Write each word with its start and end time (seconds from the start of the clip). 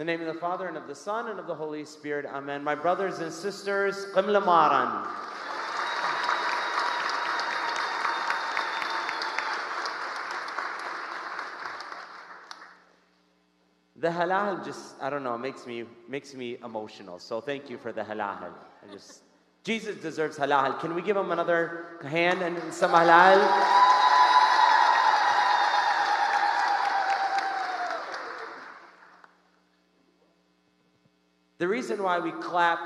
In 0.00 0.06
the 0.06 0.12
name 0.12 0.26
of 0.26 0.34
the 0.34 0.40
Father, 0.40 0.66
and 0.66 0.78
of 0.78 0.86
the 0.86 0.94
Son, 0.94 1.28
and 1.28 1.38
of 1.38 1.46
the 1.46 1.54
Holy 1.54 1.84
Spirit. 1.84 2.24
Amen. 2.24 2.64
My 2.64 2.74
brothers 2.74 3.18
and 3.18 3.30
sisters, 3.30 4.06
Qimla 4.14 4.42
Maran. 4.42 5.06
The 13.96 14.08
halal 14.08 14.64
just, 14.64 14.94
I 15.02 15.10
don't 15.10 15.22
know, 15.22 15.36
makes 15.36 15.66
me 15.66 15.84
makes 16.08 16.34
me 16.34 16.56
emotional. 16.64 17.18
So 17.18 17.42
thank 17.42 17.68
you 17.68 17.76
for 17.76 17.92
the 17.92 18.00
halal. 18.00 18.42
I 18.42 18.90
just 18.90 19.20
Jesus 19.64 19.96
deserves 19.96 20.38
halal. 20.38 20.80
Can 20.80 20.94
we 20.94 21.02
give 21.02 21.18
him 21.18 21.30
another 21.30 21.98
hand 22.06 22.40
and 22.40 22.72
some 22.72 22.92
halal? 22.92 23.99
The 31.60 31.68
reason 31.68 32.02
why 32.02 32.18
we 32.18 32.32
clap, 32.32 32.78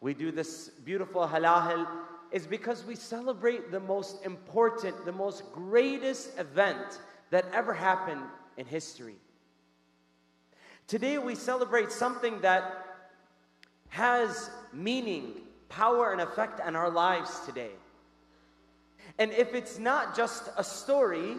we 0.00 0.12
do 0.12 0.32
this 0.32 0.70
beautiful 0.84 1.24
halal, 1.24 1.86
is 2.32 2.48
because 2.48 2.84
we 2.84 2.96
celebrate 2.96 3.70
the 3.70 3.78
most 3.78 4.24
important, 4.24 5.04
the 5.04 5.12
most 5.12 5.44
greatest 5.52 6.36
event 6.36 6.98
that 7.30 7.44
ever 7.52 7.72
happened 7.72 8.22
in 8.56 8.66
history. 8.66 9.14
Today 10.88 11.16
we 11.18 11.36
celebrate 11.36 11.92
something 11.92 12.40
that 12.40 12.86
has 13.86 14.50
meaning, 14.72 15.34
power, 15.68 16.10
and 16.10 16.20
effect 16.20 16.58
on 16.58 16.74
our 16.74 16.90
lives 16.90 17.38
today. 17.46 17.70
And 19.16 19.30
if 19.30 19.54
it's 19.54 19.78
not 19.78 20.16
just 20.16 20.50
a 20.56 20.64
story, 20.64 21.36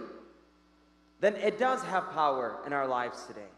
then 1.19 1.35
it 1.35 1.59
does 1.59 1.83
have 1.83 2.09
power 2.11 2.59
in 2.65 2.71
our 2.71 2.87
lives 2.87 3.25
today. 3.25 3.49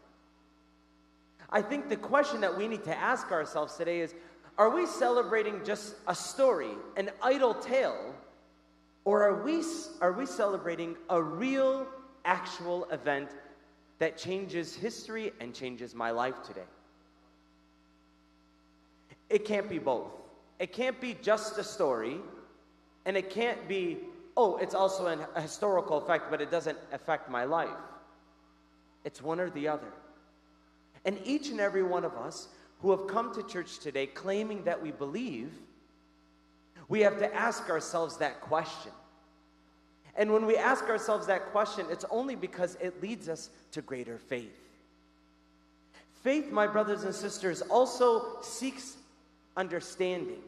I 1.50 1.62
think 1.62 1.88
the 1.88 1.96
question 1.96 2.40
that 2.42 2.56
we 2.56 2.68
need 2.68 2.84
to 2.84 2.96
ask 2.96 3.30
ourselves 3.32 3.76
today 3.76 4.00
is 4.00 4.14
are 4.58 4.70
we 4.70 4.86
celebrating 4.86 5.64
just 5.64 5.94
a 6.06 6.14
story, 6.14 6.72
an 6.96 7.10
idle 7.22 7.54
tale, 7.54 8.14
or 9.04 9.22
are 9.22 9.42
we, 9.42 9.62
are 10.00 10.12
we 10.12 10.26
celebrating 10.26 10.96
a 11.08 11.22
real, 11.22 11.86
actual 12.24 12.84
event 12.90 13.30
that 14.00 14.18
changes 14.18 14.74
history 14.74 15.32
and 15.40 15.54
changes 15.54 15.94
my 15.94 16.10
life 16.10 16.42
today? 16.44 16.66
It 19.30 19.44
can't 19.44 19.68
be 19.68 19.78
both. 19.78 20.10
It 20.58 20.72
can't 20.72 21.00
be 21.00 21.16
just 21.22 21.56
a 21.58 21.64
story, 21.64 22.18
and 23.06 23.16
it 23.16 23.30
can't 23.30 23.68
be, 23.68 23.98
oh, 24.36 24.56
it's 24.56 24.74
also 24.74 25.06
an, 25.06 25.20
a 25.36 25.40
historical 25.40 25.98
effect, 25.98 26.30
but 26.30 26.40
it 26.40 26.50
doesn't 26.50 26.78
affect 26.92 27.30
my 27.30 27.44
life. 27.44 27.68
It's 29.04 29.22
one 29.22 29.38
or 29.38 29.50
the 29.50 29.68
other. 29.68 29.92
And 31.04 31.18
each 31.24 31.48
and 31.48 31.60
every 31.60 31.82
one 31.82 32.04
of 32.04 32.14
us 32.16 32.48
who 32.80 32.90
have 32.90 33.06
come 33.06 33.34
to 33.34 33.42
church 33.42 33.78
today 33.78 34.06
claiming 34.06 34.64
that 34.64 34.82
we 34.82 34.90
believe, 34.90 35.50
we 36.88 37.00
have 37.00 37.18
to 37.18 37.34
ask 37.34 37.68
ourselves 37.68 38.16
that 38.18 38.40
question. 38.40 38.92
And 40.16 40.32
when 40.32 40.46
we 40.46 40.56
ask 40.56 40.84
ourselves 40.84 41.26
that 41.28 41.46
question, 41.46 41.86
it's 41.90 42.04
only 42.10 42.34
because 42.34 42.76
it 42.80 43.00
leads 43.00 43.28
us 43.28 43.50
to 43.72 43.82
greater 43.82 44.18
faith. 44.18 44.56
Faith, 46.22 46.50
my 46.50 46.66
brothers 46.66 47.04
and 47.04 47.14
sisters, 47.14 47.62
also 47.62 48.40
seeks 48.42 48.96
understanding. 49.56 50.42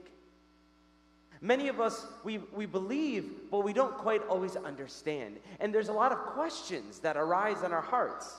Many 1.41 1.69
of 1.69 1.81
us, 1.81 2.05
we, 2.23 2.39
we 2.55 2.67
believe, 2.67 3.31
but 3.51 3.61
we 3.61 3.73
don't 3.73 3.97
quite 3.97 4.27
always 4.29 4.57
understand. 4.57 5.37
And 5.59 5.73
there's 5.73 5.89
a 5.89 5.93
lot 5.93 6.13
of 6.13 6.19
questions 6.19 6.99
that 6.99 7.17
arise 7.17 7.63
in 7.63 7.73
our 7.73 7.81
hearts. 7.81 8.37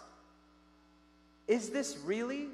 Is 1.52 1.70
this 1.70 1.98
really 2.06 2.48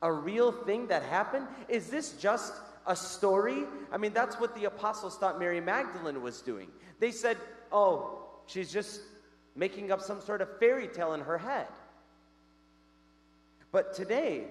a 0.00 0.12
real 0.12 0.52
thing 0.52 0.86
that 0.86 1.02
happened? 1.02 1.48
Is 1.68 1.88
this 1.88 2.12
just 2.12 2.54
a 2.86 2.94
story? 2.94 3.64
I 3.90 3.96
mean, 3.96 4.12
that's 4.12 4.36
what 4.36 4.54
the 4.54 4.66
apostles 4.66 5.18
thought 5.18 5.40
Mary 5.40 5.60
Magdalene 5.60 6.22
was 6.22 6.40
doing. 6.40 6.68
They 7.00 7.10
said, 7.10 7.36
oh, 7.72 8.20
she's 8.46 8.72
just 8.72 9.00
making 9.56 9.90
up 9.90 10.00
some 10.00 10.20
sort 10.20 10.40
of 10.40 10.56
fairy 10.60 10.86
tale 10.86 11.14
in 11.14 11.20
her 11.22 11.36
head. 11.36 11.66
But 13.72 13.92
today, 13.92 14.44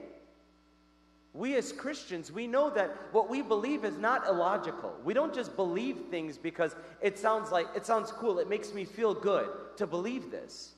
we 1.33 1.55
as 1.55 1.71
Christians, 1.71 2.29
we 2.29 2.47
know 2.47 2.71
that 2.71 2.89
what 3.13 3.29
we 3.29 3.41
believe 3.41 3.85
is 3.85 3.97
not 3.97 4.27
illogical. 4.27 4.93
We 5.05 5.13
don't 5.13 5.33
just 5.33 5.55
believe 5.55 5.95
things 6.09 6.37
because 6.37 6.75
it 7.01 7.17
sounds 7.17 7.53
like 7.53 7.67
it 7.73 7.85
sounds 7.85 8.11
cool, 8.11 8.39
it 8.39 8.49
makes 8.49 8.73
me 8.73 8.83
feel 8.83 9.13
good 9.13 9.47
to 9.77 9.87
believe 9.87 10.29
this. 10.29 10.73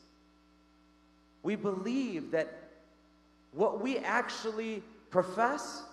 We 1.42 1.56
believe 1.56 2.30
that 2.32 2.63
what 3.54 3.82
we 3.82 3.98
actually 4.00 4.84
profess 5.10 5.84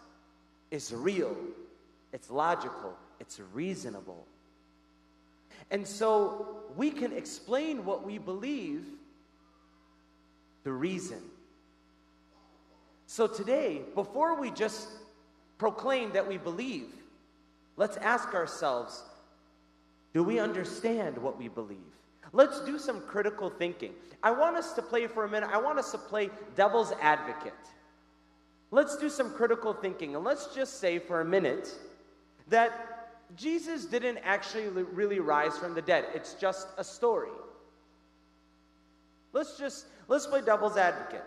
is 0.71 0.93
real, 0.93 1.37
it's 2.13 2.31
logical, 2.31 2.95
it's 3.19 3.41
reasonable. 3.53 4.27
And 5.71 5.87
so 5.87 6.65
we 6.77 6.91
can 6.91 7.13
explain 7.13 7.85
what 7.85 8.05
we 8.05 8.19
believe 8.19 8.85
the 10.65 10.73
reason. 10.73 11.21
So 13.07 13.27
today, 13.27 13.83
before 13.95 14.41
we 14.41 14.51
just 14.51 14.89
proclaim 15.59 16.13
that 16.13 16.27
we 16.27 16.39
believe, 16.39 16.89
let's 17.77 17.97
ask 17.99 18.35
ourselves 18.35 19.03
do 20.13 20.25
we 20.25 20.41
understand 20.41 21.19
what 21.19 21.39
we 21.39 21.49
believe? 21.49 21.79
Let's 22.33 22.61
do 22.61 22.79
some 22.79 23.01
critical 23.03 23.51
thinking. 23.51 23.93
I 24.23 24.31
want 24.31 24.57
us 24.57 24.73
to 24.75 24.83
play 24.83 25.07
for 25.07 25.25
a 25.25 25.29
minute, 25.29 25.51
I 25.53 25.59
want 25.59 25.79
us 25.79 25.91
to 25.93 25.99
play 25.99 26.31
devil's 26.55 26.93
advocate. 27.01 27.55
Let's 28.71 28.97
do 28.97 29.09
some 29.09 29.33
critical 29.33 29.73
thinking 29.73 30.15
and 30.15 30.25
let's 30.25 30.55
just 30.55 30.79
say 30.79 30.99
for 30.99 31.21
a 31.21 31.25
minute 31.25 31.75
that 32.49 33.11
Jesus 33.37 33.85
didn't 33.85 34.19
actually 34.19 34.67
really 34.69 35.21
rise 35.21 35.57
from 35.57 35.75
the 35.75 35.83
dead. 35.83 36.07
It's 36.15 36.35
just 36.35 36.69
a 36.79 36.85
story. 36.85 37.31
Let's 39.33 39.57
just 39.59 39.87
let's 40.09 40.27
play 40.27 40.43
devil's 40.43 40.77
advocate. 40.77 41.25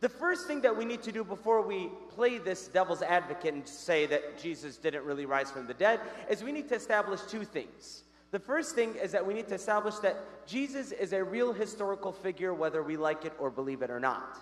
The 0.00 0.08
first 0.08 0.46
thing 0.46 0.62
that 0.62 0.74
we 0.74 0.86
need 0.86 1.02
to 1.02 1.12
do 1.12 1.22
before 1.22 1.60
we 1.60 1.90
play 2.08 2.38
this 2.38 2.68
devil's 2.68 3.02
advocate 3.02 3.52
and 3.52 3.68
say 3.68 4.06
that 4.06 4.38
Jesus 4.40 4.78
didn't 4.78 5.04
really 5.04 5.26
rise 5.26 5.50
from 5.50 5.66
the 5.66 5.74
dead 5.74 6.00
is 6.30 6.42
we 6.42 6.52
need 6.52 6.68
to 6.70 6.74
establish 6.74 7.20
two 7.22 7.44
things. 7.44 8.04
The 8.30 8.38
first 8.38 8.74
thing 8.74 8.94
is 8.94 9.12
that 9.12 9.26
we 9.26 9.34
need 9.34 9.48
to 9.48 9.54
establish 9.54 9.96
that 9.96 10.46
Jesus 10.46 10.92
is 10.92 11.12
a 11.12 11.22
real 11.22 11.52
historical 11.52 12.12
figure, 12.12 12.54
whether 12.54 12.82
we 12.82 12.96
like 12.96 13.24
it 13.24 13.32
or 13.38 13.50
believe 13.50 13.82
it 13.82 13.90
or 13.90 13.98
not. 13.98 14.38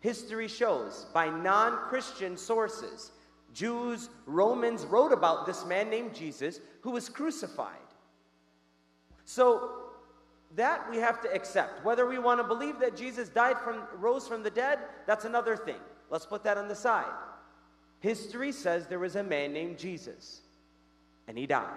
History 0.00 0.48
shows 0.48 1.06
by 1.12 1.28
non 1.28 1.88
Christian 1.88 2.36
sources, 2.36 3.12
Jews, 3.52 4.08
Romans 4.26 4.84
wrote 4.84 5.12
about 5.12 5.46
this 5.46 5.64
man 5.66 5.90
named 5.90 6.14
Jesus 6.14 6.60
who 6.80 6.90
was 6.90 7.08
crucified. 7.08 7.76
So, 9.24 9.70
that 10.56 10.88
we 10.90 10.98
have 10.98 11.20
to 11.22 11.34
accept. 11.34 11.84
Whether 11.84 12.06
we 12.06 12.18
want 12.18 12.40
to 12.40 12.44
believe 12.44 12.78
that 12.80 12.96
Jesus 12.96 13.28
died 13.28 13.58
from 13.58 13.82
rose 13.98 14.28
from 14.28 14.42
the 14.42 14.50
dead, 14.50 14.78
that's 15.06 15.24
another 15.24 15.56
thing. 15.56 15.80
Let's 16.10 16.26
put 16.26 16.44
that 16.44 16.56
on 16.56 16.68
the 16.68 16.76
side. 16.76 17.12
History 18.00 18.52
says 18.52 18.86
there 18.86 18.98
was 18.98 19.16
a 19.16 19.22
man 19.22 19.52
named 19.52 19.78
Jesus 19.78 20.42
and 21.26 21.36
he 21.36 21.46
died. 21.46 21.74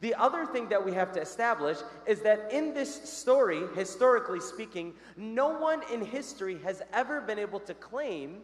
The 0.00 0.14
other 0.14 0.46
thing 0.46 0.68
that 0.68 0.84
we 0.84 0.92
have 0.92 1.12
to 1.12 1.20
establish 1.20 1.78
is 2.06 2.20
that 2.20 2.52
in 2.52 2.72
this 2.72 2.94
story, 3.10 3.62
historically 3.74 4.40
speaking, 4.40 4.94
no 5.16 5.48
one 5.58 5.82
in 5.92 6.04
history 6.04 6.58
has 6.62 6.82
ever 6.92 7.20
been 7.20 7.38
able 7.38 7.58
to 7.60 7.74
claim 7.74 8.38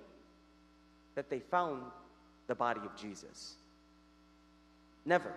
that 1.15 1.31
they 1.31 1.39
found 1.39 1.83
the 2.49 2.55
body 2.55 2.81
of 2.85 2.97
Jesus. 2.97 3.55
Never. 5.05 5.33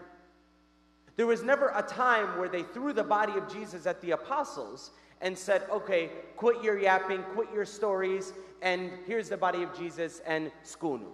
There 1.18 1.28
was 1.28 1.44
never 1.44 1.72
a 1.76 1.84
time 1.84 2.38
where 2.40 2.50
they 2.50 2.64
threw 2.64 2.94
the 2.94 3.04
body 3.04 3.34
of 3.34 3.52
Jesus 3.52 3.86
at 3.86 4.02
the 4.02 4.12
apostles 4.12 4.92
and 5.22 5.38
said, 5.38 5.64
okay, 5.72 6.10
quit 6.36 6.64
your 6.64 6.80
yapping, 6.80 7.24
quit 7.34 7.48
your 7.54 7.66
stories, 7.66 8.34
and 8.62 8.92
here's 9.06 9.30
the 9.30 9.38
body 9.38 9.64
of 9.64 9.76
Jesus 9.78 10.22
and 10.26 10.52
skunu. 10.64 11.12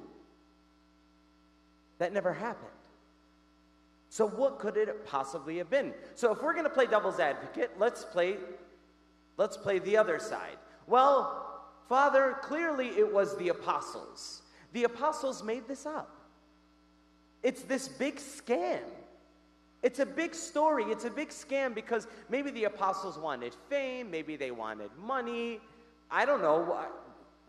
That 2.00 2.14
never 2.14 2.34
happened. 2.34 2.70
So 4.14 4.28
what 4.28 4.60
could 4.60 4.78
it 4.78 5.08
possibly 5.08 5.58
have 5.58 5.72
been? 5.72 5.92
So 6.14 6.32
if 6.32 6.44
we're 6.44 6.54
going 6.54 6.66
to 6.66 6.70
play 6.70 6.86
devil's 6.86 7.20
advocate, 7.20 7.72
let's 7.80 8.06
play 8.06 8.36
let's 9.38 9.58
play 9.58 9.80
the 9.80 9.98
other 9.98 10.20
side. 10.20 10.58
Well, 10.86 11.64
Father, 11.90 12.36
clearly 12.44 12.90
it 12.90 13.12
was 13.12 13.36
the 13.38 13.50
apostles. 13.50 14.44
The 14.74 14.84
apostles 14.84 15.44
made 15.44 15.68
this 15.68 15.88
up. 15.88 16.16
It's 17.42 17.64
this 17.64 17.88
big 17.88 18.18
scam. 18.18 18.82
It's 19.82 19.98
a 19.98 20.06
big 20.06 20.36
story. 20.36 20.84
It's 20.92 21.06
a 21.06 21.10
big 21.10 21.30
scam 21.30 21.74
because 21.74 22.06
maybe 22.30 22.52
the 22.52 22.66
apostles 22.66 23.18
wanted 23.18 23.56
fame, 23.68 24.12
maybe 24.12 24.36
they 24.36 24.52
wanted 24.52 24.92
money. 25.04 25.60
I 26.12 26.26
don't 26.26 26.44
know 26.44 26.88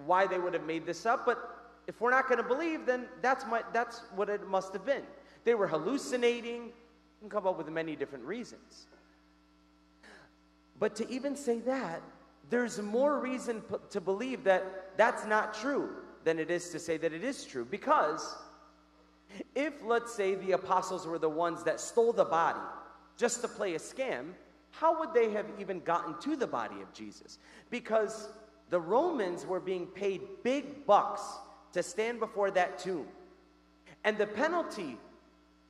why, 0.06 0.26
they 0.26 0.38
would 0.38 0.54
have 0.54 0.64
made 0.64 0.86
this 0.86 1.04
up, 1.04 1.26
but 1.26 1.74
if 1.86 2.00
we're 2.00 2.10
not 2.10 2.26
going 2.26 2.42
to 2.42 2.48
believe, 2.48 2.86
then 2.86 3.04
that's, 3.20 3.44
my, 3.44 3.62
that's 3.74 4.00
what 4.16 4.30
it 4.30 4.48
must 4.48 4.72
have 4.72 4.86
been. 4.86 5.02
They 5.44 5.54
were 5.54 5.66
hallucinating. 5.66 6.64
You 6.64 6.72
can 7.20 7.30
come 7.30 7.46
up 7.46 7.58
with 7.58 7.68
many 7.68 7.96
different 7.96 8.24
reasons. 8.24 8.86
But 10.78 10.96
to 10.96 11.08
even 11.10 11.36
say 11.36 11.60
that 11.60 12.02
there's 12.50 12.80
more 12.80 13.20
reason 13.20 13.60
p- 13.62 13.76
to 13.90 14.00
believe 14.00 14.44
that 14.44 14.96
that's 14.96 15.26
not 15.26 15.54
true 15.54 15.90
than 16.24 16.38
it 16.38 16.50
is 16.50 16.70
to 16.70 16.78
say 16.78 16.96
that 16.96 17.12
it 17.12 17.24
is 17.24 17.44
true. 17.44 17.64
Because 17.64 18.36
if, 19.54 19.72
let's 19.84 20.14
say, 20.14 20.34
the 20.34 20.52
apostles 20.52 21.06
were 21.06 21.18
the 21.18 21.28
ones 21.28 21.62
that 21.64 21.80
stole 21.80 22.12
the 22.12 22.24
body 22.24 22.60
just 23.16 23.40
to 23.42 23.48
play 23.48 23.74
a 23.74 23.78
scam, 23.78 24.32
how 24.70 24.98
would 24.98 25.14
they 25.14 25.30
have 25.30 25.46
even 25.58 25.80
gotten 25.80 26.18
to 26.20 26.36
the 26.36 26.46
body 26.46 26.80
of 26.82 26.92
Jesus? 26.92 27.38
Because 27.70 28.28
the 28.70 28.80
Romans 28.80 29.46
were 29.46 29.60
being 29.60 29.86
paid 29.86 30.20
big 30.42 30.84
bucks 30.86 31.22
to 31.72 31.82
stand 31.82 32.18
before 32.18 32.50
that 32.50 32.78
tomb. 32.78 33.06
And 34.02 34.18
the 34.18 34.26
penalty 34.26 34.98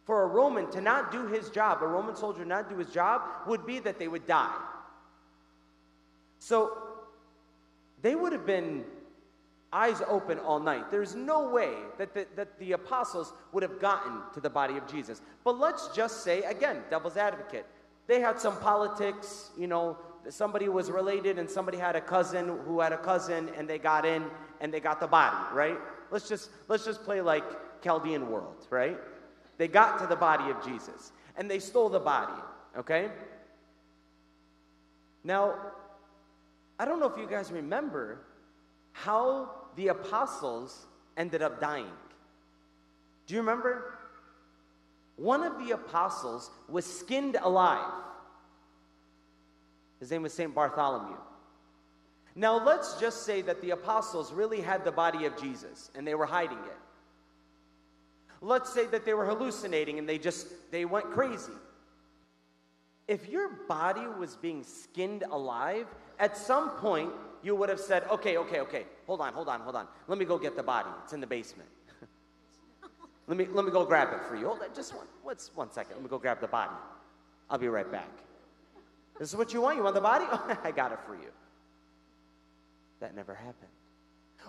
for 0.05 0.23
a 0.23 0.27
Roman 0.27 0.71
to 0.71 0.81
not 0.81 1.11
do 1.11 1.27
his 1.27 1.49
job, 1.51 1.83
a 1.83 1.87
Roman 1.87 2.15
soldier 2.15 2.45
not 2.45 2.69
do 2.69 2.77
his 2.77 2.89
job, 2.89 3.23
would 3.47 3.67
be 3.67 3.79
that 3.81 3.99
they 3.99 4.09
would 4.09 4.27
die. 4.27 4.55
So 6.39 6.77
they 8.03 8.15
would 8.15 8.33
have 8.33 8.45
been 8.45 8.85
eyes 9.73 10.03
open 10.07 10.39
all 10.39 10.61
night. 10.61 10.91
There's 10.91 11.15
no 11.15 11.49
way 11.49 11.73
that 11.99 12.15
the, 12.15 12.27
that 12.37 12.59
the 12.59 12.73
apostles 12.73 13.33
would 13.53 13.63
have 13.63 13.81
gotten 13.81 14.21
to 14.35 14.41
the 14.41 14.51
body 14.51 14.77
of 14.77 14.87
Jesus. 14.87 15.23
But 15.43 15.59
let's 15.59 15.89
just 15.89 16.23
say, 16.23 16.43
again, 16.43 16.83
devil's 16.91 17.17
advocate, 17.17 17.67
they 18.07 18.21
had 18.21 18.39
some 18.39 18.57
politics, 18.59 19.51
you 19.59 19.67
know, 19.67 19.97
somebody 20.29 20.69
was 20.69 20.91
related 20.91 21.39
and 21.39 21.51
somebody 21.51 21.79
had 21.79 21.97
a 21.97 22.01
cousin 22.01 22.59
who 22.67 22.81
had 22.81 22.93
a 22.93 22.99
cousin 22.99 23.51
and 23.57 23.69
they 23.69 23.79
got 23.79 24.05
in 24.05 24.25
and 24.61 24.73
they 24.73 24.81
got 24.81 25.01
the 25.01 25.07
body, 25.07 25.37
right? 25.55 25.79
Let's 26.11 26.29
just 26.29 26.51
let's 26.69 26.85
just 26.85 27.03
play 27.05 27.21
like 27.21 27.45
Chaldean 27.83 28.31
world, 28.31 28.67
right? 28.71 28.99
They 29.59 29.69
got 29.69 29.99
to 30.01 30.07
the 30.07 30.17
body 30.17 30.51
of 30.51 30.65
Jesus 30.65 31.13
and 31.37 31.51
they 31.51 31.59
stole 31.59 31.89
the 31.89 32.01
body, 32.01 32.41
okay? 32.77 33.11
Now, 35.23 35.55
I 36.79 36.85
don't 36.85 37.01
know 37.01 37.09
if 37.09 37.17
you 37.17 37.27
guys 37.27 37.51
remember 37.51 38.21
how 38.93 39.51
the 39.77 39.89
apostles 39.89 40.87
ended 41.17 41.43
up 41.43 41.61
dying. 41.61 41.91
Do 43.27 43.35
you 43.35 43.41
remember? 43.41 43.99
One 45.17 45.43
of 45.45 45.65
the 45.65 45.73
apostles 45.73 46.51
was 46.69 46.85
skinned 46.85 47.37
alive. 47.41 47.93
His 50.01 50.11
name 50.11 50.23
was 50.23 50.33
St. 50.33 50.55
Bartholomew. 50.55 51.17
Now, 52.37 52.65
let's 52.65 53.01
just 53.01 53.25
say 53.25 53.43
that 53.43 53.63
the 53.63 53.71
apostles 53.71 54.33
really 54.33 54.61
had 54.61 54.85
the 54.85 54.91
body 54.91 55.25
of 55.25 55.41
Jesus 55.41 55.91
and 55.95 56.07
they 56.07 56.17
were 56.17 56.27
hiding 56.27 56.59
it. 56.59 56.77
Let's 58.45 58.71
say 58.71 58.85
that 58.89 59.07
they 59.07 59.15
were 59.15 59.25
hallucinating 59.25 59.99
and 59.99 60.07
they 60.07 60.19
just 60.19 60.49
they 60.71 60.85
went 60.85 61.11
crazy. 61.11 61.53
If 63.09 63.27
your 63.29 63.49
body 63.69 64.07
was 64.19 64.37
being 64.37 64.63
skinned 64.63 65.25
alive, 65.31 65.87
at 66.19 66.37
some 66.37 66.71
point 66.71 67.11
you 67.43 67.57
would 67.57 67.71
have 67.71 67.81
said, 67.81 68.05
"Okay, 68.11 68.37
okay, 68.37 68.61
okay. 68.61 68.85
Hold 69.07 69.23
on, 69.23 69.33
hold 69.33 69.49
on, 69.49 69.61
hold 69.61 69.77
on. 69.77 69.89
Let 70.09 70.19
me 70.19 70.27
go 70.27 70.37
get 70.37 70.57
the 70.57 70.63
body. 70.63 70.91
It's 71.03 71.15
in 71.15 71.21
the 71.21 71.27
basement." 71.27 71.71
let 73.27 73.39
me 73.39 73.47
let 73.51 73.65
me 73.65 73.71
go 73.71 73.83
grab 73.87 74.13
it 74.13 74.23
for 74.29 74.37
you. 74.37 74.47
Hold 74.47 74.61
on, 74.61 74.69
just 74.75 74.95
one 74.95 75.07
what's 75.23 75.51
one 75.57 75.73
second. 75.73 75.95
Let 75.95 76.03
me 76.03 76.11
go 76.11 76.19
grab 76.19 76.43
the 76.43 76.49
body. 76.49 76.77
I'll 77.49 77.59
be 77.59 77.69
right 77.69 77.91
back. 77.91 78.11
This 79.19 79.31
is 79.31 79.37
what 79.37 79.55
you 79.55 79.63
want? 79.63 79.79
You 79.79 79.85
want 79.85 79.95
the 79.95 80.03
body? 80.03 80.27
I 80.65 80.71
got 80.71 80.93
it 80.93 80.99
for 81.07 81.15
you. 81.15 81.31
That 83.01 83.17
never 83.17 83.35
happened. 83.35 83.73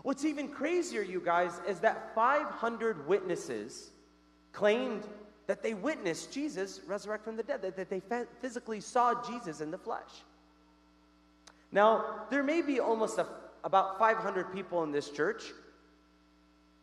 What's 0.04 0.26
even 0.26 0.50
crazier, 0.50 1.02
you 1.02 1.20
guys, 1.20 1.60
is 1.68 1.80
that 1.80 2.14
500 2.14 3.08
witnesses 3.08 3.90
claimed 4.52 5.04
that 5.48 5.62
they 5.62 5.74
witnessed 5.74 6.32
Jesus 6.32 6.82
resurrect 6.88 7.24
from 7.24 7.38
the 7.38 7.44
dead, 7.44 7.62
that, 7.62 7.90
they 7.90 8.02
physically 8.42 8.82
saw 8.82 9.22
Jesus 9.28 9.62
in 9.62 9.72
the 9.72 9.78
flesh. 9.78 10.10
Now, 11.72 12.26
there 12.30 12.44
may 12.44 12.62
be 12.62 12.80
almost 12.80 13.18
a, 13.20 13.28
about 13.64 14.00
500 14.00 14.54
people 14.54 14.84
in 14.84 14.92
this 14.92 15.10
church. 15.10 15.44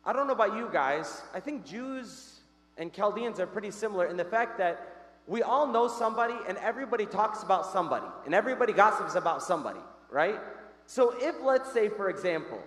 I 0.04 0.12
don't 0.12 0.26
know 0.26 0.32
about 0.32 0.56
you 0.56 0.68
guys. 0.72 1.22
I 1.34 1.40
think 1.40 1.64
Jews 1.64 2.40
and 2.76 2.92
Chaldeans 2.92 3.40
are 3.40 3.46
pretty 3.46 3.70
similar 3.70 4.06
in 4.06 4.16
the 4.16 4.24
fact 4.24 4.58
that 4.58 4.88
we 5.26 5.42
all 5.42 5.66
know 5.66 5.88
somebody 5.88 6.34
and 6.48 6.58
everybody 6.58 7.06
talks 7.06 7.42
about 7.42 7.66
somebody 7.66 8.06
and 8.26 8.34
everybody 8.34 8.72
gossips 8.72 9.14
about 9.14 9.42
somebody, 9.42 9.78
right? 10.10 10.40
So 10.86 11.14
if, 11.18 11.36
let's 11.42 11.72
say, 11.72 11.88
for 11.88 12.10
example, 12.10 12.60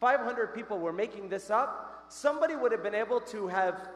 500 0.00 0.54
people 0.54 0.78
were 0.78 0.92
making 0.92 1.28
this 1.28 1.50
up, 1.50 2.04
somebody 2.08 2.54
would 2.54 2.72
have 2.72 2.82
been 2.82 2.94
able 2.94 3.20
to 3.20 3.48
have 3.48 3.88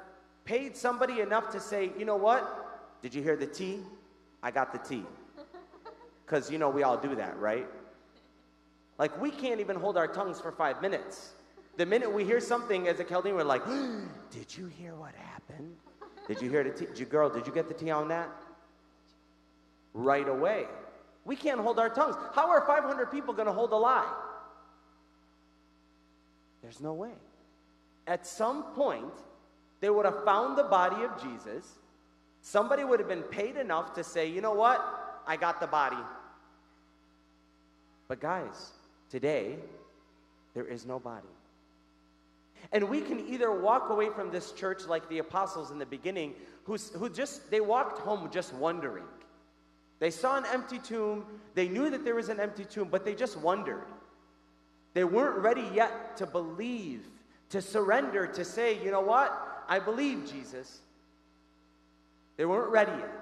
paid 0.44 0.76
somebody 0.76 1.20
enough 1.20 1.50
to 1.50 1.61
say, 1.61 1.93
you 1.99 2.05
know 2.05 2.17
what? 2.17 3.00
Did 3.02 3.14
you 3.14 3.23
hear 3.23 3.37
the 3.37 3.47
tea? 3.47 3.81
I 4.43 4.50
got 4.50 4.73
the 4.73 4.79
tea. 4.79 5.05
Because, 6.25 6.49
you 6.49 6.58
know, 6.58 6.70
we 6.70 6.85
all 6.85 6.97
do 6.97 7.17
that, 7.17 7.37
right? 7.41 7.67
Like, 8.99 9.20
we 9.20 9.32
can't 9.32 9.58
even 9.58 9.75
hold 9.75 9.97
our 9.97 10.06
tongues 10.06 10.41
for 10.41 10.52
five 10.52 10.81
minutes. 10.81 11.32
The 11.76 11.85
minute 11.85 12.12
we 12.12 12.25
hear 12.25 12.38
something 12.38 12.87
as 12.87 13.00
a 13.00 13.05
Chaldean, 13.05 13.35
we're 13.35 13.43
like, 13.43 13.64
did 14.31 14.56
you 14.56 14.67
hear 14.67 14.94
what 14.94 15.12
happened? 15.17 15.75
Did 16.29 16.41
you 16.41 16.49
hear 16.49 16.62
the 16.62 16.70
tea? 16.70 16.87
Did 16.87 17.00
you, 17.00 17.06
girl, 17.06 17.29
did 17.29 17.49
you 17.49 17.53
get 17.53 17.67
the 17.67 17.75
tea 17.75 17.91
on 17.91 18.06
that? 18.08 18.29
Right 19.93 20.29
away. 20.29 20.67
We 21.25 21.35
can't 21.35 21.58
hold 21.58 21.81
our 21.81 21.91
tongues. 21.91 22.14
How 22.32 22.49
are 22.49 22.64
500 22.64 23.11
people 23.11 23.35
going 23.35 23.46
to 23.46 23.53
hold 23.53 23.73
a 23.73 23.76
lie? 23.76 24.08
There's 26.62 26.81
no 26.81 26.93
way. 26.93 27.12
At 28.07 28.27
some 28.27 28.65
point, 28.75 29.12
they 29.81 29.91
would 29.91 30.05
have 30.05 30.25
found 30.25 30.59
the 30.59 30.65
body 30.65 31.03
of 31.05 31.23
Jesus. 31.23 31.67
Somebody 32.43 32.85
would 32.85 33.01
have 33.01 33.09
been 33.09 33.23
paid 33.23 33.57
enough 33.57 33.95
to 33.95 34.05
say, 34.05 34.29
you 34.29 34.41
know 34.41 34.55
what? 34.55 34.81
I 35.27 35.37
got 35.37 35.61
the 35.61 35.67
body. 35.67 36.03
But 38.09 38.21
guys, 38.21 38.73
today, 39.11 39.57
there 40.55 40.65
is 40.65 40.85
no 40.85 40.99
body. 40.99 41.29
And 42.73 42.89
we 42.89 43.01
can 43.01 43.21
either 43.29 43.51
walk 43.53 43.91
away 43.91 44.11
from 44.11 44.31
this 44.31 44.53
church 44.53 44.87
like 44.87 45.09
the 45.09 45.19
apostles 45.19 45.71
in 45.71 45.79
the 45.79 45.87
beginning, 45.87 46.35
who, 46.65 46.77
who 46.77 47.09
just, 47.09 47.51
they 47.51 47.61
walked 47.61 47.99
home 47.99 48.29
just 48.33 48.53
wondering. 48.55 49.05
They 49.99 50.11
saw 50.11 50.37
an 50.37 50.45
empty 50.53 50.79
tomb, 50.79 51.25
they 51.55 51.69
knew 51.69 51.91
that 51.91 52.05
there 52.05 52.15
was 52.15 52.29
an 52.29 52.41
empty 52.41 52.65
tomb, 52.65 52.89
but 52.91 53.05
they 53.05 53.15
just 53.15 53.37
wondered. 53.37 53.85
They 54.93 55.05
weren't 55.05 55.39
ready 55.39 55.69
yet 55.73 56.17
to 56.19 56.27
believe, 56.27 57.07
to 57.51 57.63
surrender, 57.63 58.27
to 58.27 58.45
say, 58.45 58.83
you 58.83 58.91
know 58.91 59.01
what? 59.01 59.65
I 59.69 59.79
believe 59.79 60.31
Jesus. 60.31 60.81
They 62.37 62.45
weren't 62.45 62.71
ready 62.71 62.93
yet. 62.93 63.15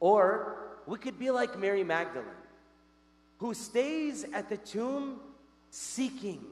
Or 0.00 0.56
we 0.86 0.98
could 0.98 1.18
be 1.18 1.30
like 1.30 1.58
Mary 1.58 1.84
Magdalene, 1.84 2.28
who 3.38 3.52
stays 3.52 4.24
at 4.32 4.48
the 4.48 4.56
tomb 4.56 5.20
seeking 5.70 6.44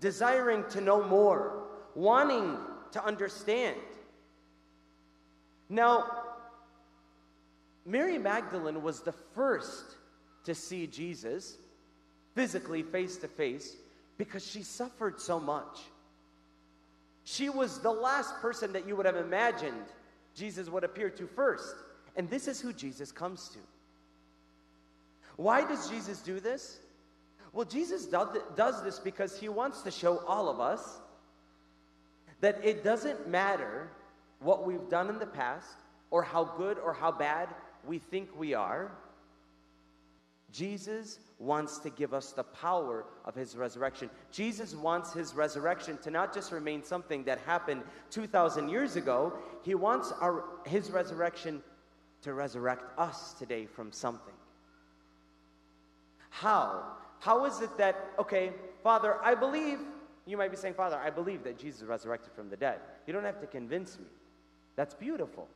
desiring 0.00 0.64
to 0.70 0.80
know 0.80 1.02
more, 1.02 1.64
wanting 1.94 2.56
to 2.92 3.04
understand. 3.04 3.76
Now, 5.68 6.04
Mary 7.84 8.18
Magdalene 8.18 8.82
was 8.82 9.00
the 9.00 9.12
first 9.12 9.96
to 10.44 10.54
see 10.54 10.86
Jesus 10.86 11.58
physically 12.40 12.82
face 12.82 13.18
to 13.18 13.28
face 13.28 13.76
because 14.16 14.46
she 14.46 14.62
suffered 14.62 15.20
so 15.20 15.38
much. 15.38 15.80
She 17.24 17.50
was 17.50 17.80
the 17.80 17.90
last 17.90 18.34
person 18.40 18.72
that 18.72 18.88
you 18.88 18.96
would 18.96 19.04
have 19.04 19.16
imagined 19.16 19.84
Jesus 20.34 20.70
would 20.70 20.82
appear 20.82 21.10
to 21.10 21.26
first. 21.26 21.74
And 22.16 22.30
this 22.30 22.48
is 22.48 22.58
who 22.58 22.72
Jesus 22.72 23.12
comes 23.12 23.50
to. 23.50 23.58
Why 25.36 25.68
does 25.68 25.90
Jesus 25.90 26.22
do 26.22 26.40
this? 26.40 26.78
Well, 27.52 27.66
Jesus 27.66 28.06
does 28.06 28.82
this 28.82 28.98
because 28.98 29.38
he 29.38 29.50
wants 29.50 29.82
to 29.82 29.90
show 29.90 30.22
all 30.26 30.48
of 30.48 30.60
us 30.60 30.96
that 32.40 32.58
it 32.64 32.82
doesn't 32.82 33.28
matter 33.28 33.86
what 34.40 34.66
we've 34.66 34.88
done 34.88 35.10
in 35.10 35.18
the 35.18 35.26
past 35.26 35.76
or 36.10 36.22
how 36.22 36.44
good 36.44 36.78
or 36.78 36.94
how 36.94 37.12
bad 37.12 37.50
we 37.86 37.98
think 37.98 38.30
we 38.38 38.54
are. 38.54 38.90
Jesus 40.52 41.18
wants 41.38 41.78
to 41.78 41.90
give 41.90 42.12
us 42.12 42.32
the 42.32 42.42
power 42.42 43.04
of 43.24 43.34
his 43.34 43.56
resurrection. 43.56 44.10
Jesus 44.30 44.74
wants 44.74 45.12
his 45.12 45.34
resurrection 45.34 45.96
to 45.98 46.10
not 46.10 46.34
just 46.34 46.52
remain 46.52 46.82
something 46.82 47.24
that 47.24 47.38
happened 47.40 47.82
2,000 48.10 48.68
years 48.68 48.96
ago, 48.96 49.32
he 49.62 49.74
wants 49.74 50.12
our, 50.20 50.44
his 50.66 50.90
resurrection 50.90 51.62
to 52.22 52.34
resurrect 52.34 52.84
us 52.98 53.32
today 53.34 53.66
from 53.66 53.92
something. 53.92 54.34
How? 56.30 56.82
How 57.20 57.44
is 57.44 57.60
it 57.60 57.76
that, 57.78 58.10
okay, 58.18 58.52
Father, 58.82 59.16
I 59.22 59.34
believe, 59.34 59.78
you 60.26 60.36
might 60.36 60.50
be 60.50 60.56
saying, 60.56 60.74
Father, 60.74 60.96
I 60.96 61.10
believe 61.10 61.44
that 61.44 61.58
Jesus 61.58 61.82
resurrected 61.82 62.32
from 62.32 62.50
the 62.50 62.56
dead. 62.56 62.80
You 63.06 63.12
don't 63.12 63.24
have 63.24 63.40
to 63.40 63.46
convince 63.46 63.98
me. 63.98 64.06
That's 64.76 64.94
beautiful. 64.94 65.48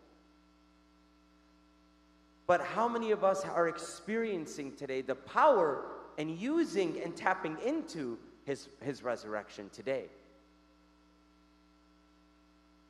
But 2.47 2.61
how 2.61 2.89
many 2.89 3.11
of 3.11 3.25
us 3.25 3.45
are 3.45 3.69
experiencing 3.69 4.73
today 4.77 5.01
the 5.01 5.15
power 5.15 5.87
and 6.19 6.31
using 6.31 7.01
and 7.03 7.17
tapping 7.17 7.57
into 7.65 8.19
his, 8.45 8.69
his 8.83 9.03
resurrection 9.03 9.71
today? 9.73 10.05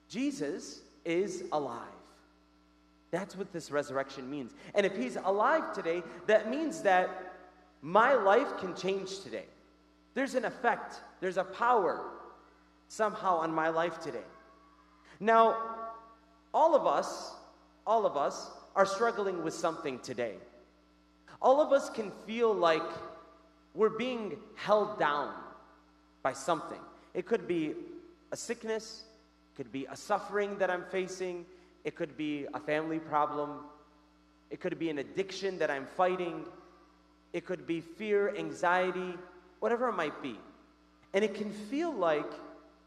Jesus 0.08 0.80
is 1.04 1.44
alive. 1.52 1.80
That's 3.10 3.36
what 3.36 3.52
this 3.52 3.70
resurrection 3.70 4.28
means. 4.28 4.52
And 4.74 4.84
if 4.84 4.96
he's 4.96 5.16
alive 5.16 5.72
today, 5.72 6.02
that 6.26 6.50
means 6.50 6.80
that 6.82 7.34
my 7.80 8.14
life 8.14 8.58
can 8.58 8.74
change 8.74 9.20
today. 9.20 9.44
There's 10.14 10.34
an 10.34 10.44
effect, 10.44 10.96
there's 11.20 11.36
a 11.36 11.44
power 11.44 12.10
somehow 12.88 13.36
on 13.36 13.52
my 13.52 13.68
life 13.68 14.00
today. 14.00 14.24
Now, 15.20 15.56
all 16.52 16.74
of 16.74 16.86
us, 16.86 17.32
all 17.86 18.06
of 18.06 18.16
us 18.16 18.50
are 18.76 18.86
struggling 18.86 19.42
with 19.42 19.54
something 19.54 19.98
today. 20.00 20.34
All 21.40 21.60
of 21.60 21.72
us 21.72 21.90
can 21.90 22.10
feel 22.26 22.52
like 22.52 22.82
we're 23.74 23.90
being 23.90 24.36
held 24.54 24.98
down 24.98 25.34
by 26.22 26.32
something. 26.32 26.80
It 27.12 27.26
could 27.26 27.46
be 27.46 27.74
a 28.32 28.36
sickness, 28.36 29.04
it 29.52 29.56
could 29.56 29.70
be 29.70 29.86
a 29.86 29.96
suffering 29.96 30.58
that 30.58 30.70
I'm 30.70 30.84
facing, 30.90 31.44
it 31.84 31.94
could 31.94 32.16
be 32.16 32.46
a 32.54 32.60
family 32.60 32.98
problem, 32.98 33.60
it 34.50 34.60
could 34.60 34.78
be 34.78 34.90
an 34.90 34.98
addiction 34.98 35.58
that 35.58 35.70
I'm 35.70 35.86
fighting, 35.96 36.44
it 37.32 37.44
could 37.44 37.66
be 37.66 37.80
fear, 37.80 38.34
anxiety, 38.36 39.14
whatever 39.60 39.88
it 39.88 39.94
might 39.94 40.22
be. 40.22 40.38
And 41.12 41.24
it 41.24 41.34
can 41.34 41.50
feel 41.50 41.92
like 41.92 42.30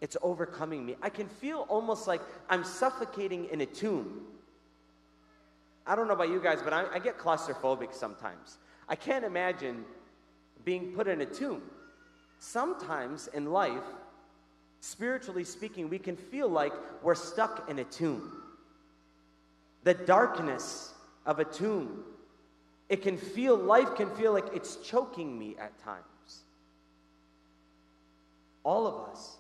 it's 0.02 0.18
overcoming 0.22 0.86
me. 0.86 0.96
I 1.02 1.10
can 1.10 1.28
feel 1.28 1.66
almost 1.70 2.08
like 2.08 2.22
I'm 2.50 2.64
suffocating 2.64 3.46
in 3.46 3.62
a 3.62 3.66
tomb. 3.66 4.22
I 5.88 5.96
don't 5.96 6.08
know 6.08 6.14
about 6.14 6.30
you 6.30 6.42
guys, 6.42 6.60
but 6.62 6.74
I, 6.74 6.86
I 6.94 7.00
get 7.00 7.18
claustrophobic 7.18 7.94
sometimes. 7.94 8.58
I 8.90 8.96
can't 8.96 9.24
imagine 9.24 9.86
being 10.66 10.92
put 10.94 11.08
in 11.08 11.22
a 11.22 11.26
tomb. 11.26 11.62
Sometimes 12.40 13.28
in 13.34 13.52
life, 13.52 13.84
spiritually 14.82 15.46
speaking, 15.46 15.90
we 15.90 15.98
can 15.98 16.18
feel 16.18 16.50
like 16.50 16.74
we're 17.02 17.16
stuck 17.16 17.70
in 17.70 17.80
a 17.80 17.84
tomb. 17.86 18.44
The 19.84 19.94
darkness 19.94 20.94
of 21.26 21.40
a 21.40 21.46
tomb. 21.46 22.04
It 22.90 23.02
can 23.02 23.18
feel, 23.18 23.56
life 23.56 23.96
can 23.96 24.10
feel 24.16 24.34
like 24.34 24.46
it's 24.54 24.78
choking 24.78 25.38
me 25.38 25.56
at 25.60 25.78
times. 25.84 26.04
All 28.64 28.88
of 28.88 29.10
us 29.10 29.38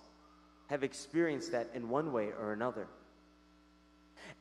have 0.69 0.83
experienced 0.83 1.51
that 1.51 1.69
in 1.73 1.89
one 1.89 2.11
way 2.13 2.29
or 2.39 2.53
another. 2.53 2.87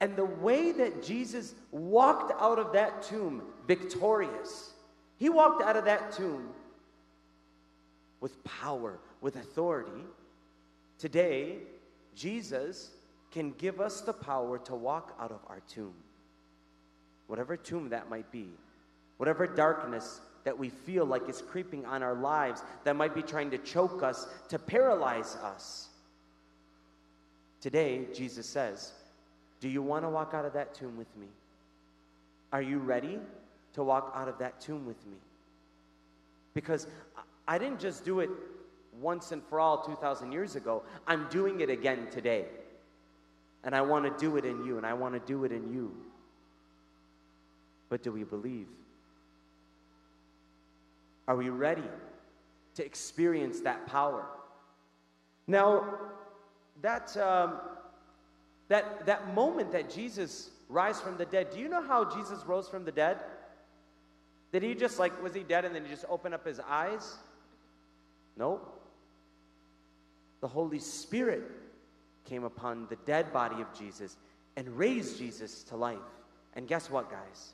And 0.00 0.14
the 0.14 0.24
way 0.24 0.72
that 0.72 1.02
Jesus 1.02 1.54
walked 1.70 2.32
out 2.40 2.58
of 2.58 2.72
that 2.72 3.02
tomb 3.02 3.42
victorious, 3.66 4.72
he 5.18 5.28
walked 5.28 5.62
out 5.62 5.76
of 5.76 5.86
that 5.86 6.12
tomb 6.12 6.48
with 8.20 8.42
power, 8.44 8.98
with 9.20 9.36
authority. 9.36 10.04
Today, 10.98 11.56
Jesus 12.14 12.90
can 13.30 13.52
give 13.52 13.80
us 13.80 14.00
the 14.02 14.12
power 14.12 14.58
to 14.58 14.74
walk 14.74 15.16
out 15.20 15.30
of 15.30 15.40
our 15.48 15.60
tomb. 15.68 15.94
Whatever 17.26 17.56
tomb 17.56 17.88
that 17.90 18.08
might 18.10 18.30
be, 18.30 18.48
whatever 19.16 19.46
darkness 19.46 20.20
that 20.44 20.56
we 20.56 20.68
feel 20.68 21.04
like 21.04 21.28
is 21.28 21.42
creeping 21.42 21.84
on 21.84 22.02
our 22.02 22.14
lives 22.14 22.62
that 22.84 22.96
might 22.96 23.14
be 23.14 23.22
trying 23.22 23.50
to 23.50 23.58
choke 23.58 24.02
us, 24.02 24.28
to 24.48 24.58
paralyze 24.58 25.36
us. 25.36 25.88
Today, 27.60 28.06
Jesus 28.14 28.46
says, 28.46 28.92
Do 29.60 29.68
you 29.68 29.82
want 29.82 30.04
to 30.04 30.08
walk 30.08 30.32
out 30.34 30.44
of 30.44 30.52
that 30.52 30.74
tomb 30.74 30.96
with 30.96 31.14
me? 31.16 31.26
Are 32.52 32.62
you 32.62 32.78
ready 32.78 33.18
to 33.74 33.82
walk 33.82 34.12
out 34.14 34.28
of 34.28 34.38
that 34.38 34.60
tomb 34.60 34.86
with 34.86 35.04
me? 35.06 35.16
Because 36.54 36.86
I 37.48 37.58
didn't 37.58 37.80
just 37.80 38.04
do 38.04 38.20
it 38.20 38.30
once 39.00 39.32
and 39.32 39.42
for 39.44 39.60
all 39.60 39.82
2,000 39.82 40.32
years 40.32 40.56
ago, 40.56 40.82
I'm 41.06 41.28
doing 41.28 41.60
it 41.60 41.70
again 41.70 42.08
today. 42.10 42.46
And 43.64 43.74
I 43.74 43.82
want 43.82 44.04
to 44.04 44.24
do 44.24 44.36
it 44.36 44.44
in 44.44 44.64
you, 44.64 44.76
and 44.76 44.86
I 44.86 44.94
want 44.94 45.14
to 45.14 45.20
do 45.20 45.44
it 45.44 45.52
in 45.52 45.72
you. 45.72 45.94
But 47.88 48.02
do 48.02 48.12
we 48.12 48.24
believe? 48.24 48.68
Are 51.28 51.36
we 51.36 51.48
ready 51.48 51.82
to 52.74 52.84
experience 52.84 53.60
that 53.60 53.86
power? 53.86 54.26
Now, 55.46 55.98
that, 56.82 57.16
um, 57.16 57.60
that, 58.68 59.06
that 59.06 59.34
moment 59.34 59.72
that 59.72 59.90
Jesus 59.90 60.50
rise 60.68 61.00
from 61.00 61.16
the 61.16 61.24
dead, 61.24 61.50
do 61.52 61.60
you 61.60 61.68
know 61.68 61.82
how 61.82 62.04
Jesus 62.04 62.44
rose 62.46 62.68
from 62.68 62.84
the 62.84 62.92
dead? 62.92 63.18
Did 64.52 64.62
he 64.62 64.74
just 64.74 64.98
like, 64.98 65.22
was 65.22 65.34
he 65.34 65.42
dead 65.42 65.64
and 65.64 65.74
then 65.74 65.84
he 65.84 65.90
just 65.90 66.04
opened 66.08 66.34
up 66.34 66.46
his 66.46 66.60
eyes? 66.60 67.16
No. 68.36 68.60
The 70.40 70.48
Holy 70.48 70.78
Spirit 70.78 71.44
came 72.24 72.44
upon 72.44 72.86
the 72.88 72.96
dead 73.06 73.32
body 73.32 73.60
of 73.60 73.72
Jesus 73.78 74.16
and 74.56 74.68
raised 74.76 75.18
Jesus 75.18 75.62
to 75.64 75.76
life. 75.76 75.98
And 76.54 76.66
guess 76.66 76.90
what, 76.90 77.10
guys? 77.10 77.52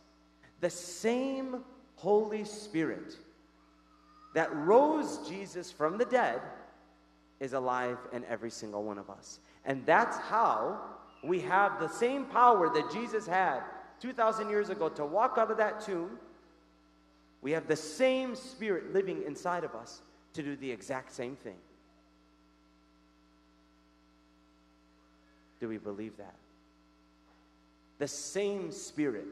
The 0.60 0.70
same 0.70 1.64
Holy 1.96 2.44
Spirit 2.44 3.16
that 4.34 4.54
rose 4.54 5.18
Jesus 5.28 5.70
from 5.70 5.98
the 5.98 6.04
dead 6.04 6.40
is 7.40 7.52
alive 7.52 7.98
in 8.12 8.24
every 8.26 8.50
single 8.50 8.82
one 8.84 8.98
of 8.98 9.10
us. 9.10 9.40
And 9.64 9.84
that's 9.84 10.16
how 10.16 10.80
we 11.22 11.40
have 11.40 11.78
the 11.78 11.88
same 11.88 12.24
power 12.24 12.68
that 12.72 12.90
Jesus 12.92 13.26
had 13.26 13.60
2,000 14.00 14.48
years 14.48 14.70
ago 14.70 14.88
to 14.90 15.04
walk 15.04 15.36
out 15.38 15.50
of 15.50 15.56
that 15.58 15.80
tomb. 15.80 16.18
We 17.40 17.52
have 17.52 17.68
the 17.68 17.76
same 17.76 18.34
spirit 18.34 18.92
living 18.92 19.22
inside 19.26 19.64
of 19.64 19.74
us 19.74 20.00
to 20.34 20.42
do 20.42 20.56
the 20.56 20.70
exact 20.70 21.12
same 21.12 21.36
thing. 21.36 21.56
Do 25.60 25.68
we 25.68 25.78
believe 25.78 26.16
that? 26.16 26.34
The 27.98 28.08
same 28.08 28.72
spirit 28.72 29.26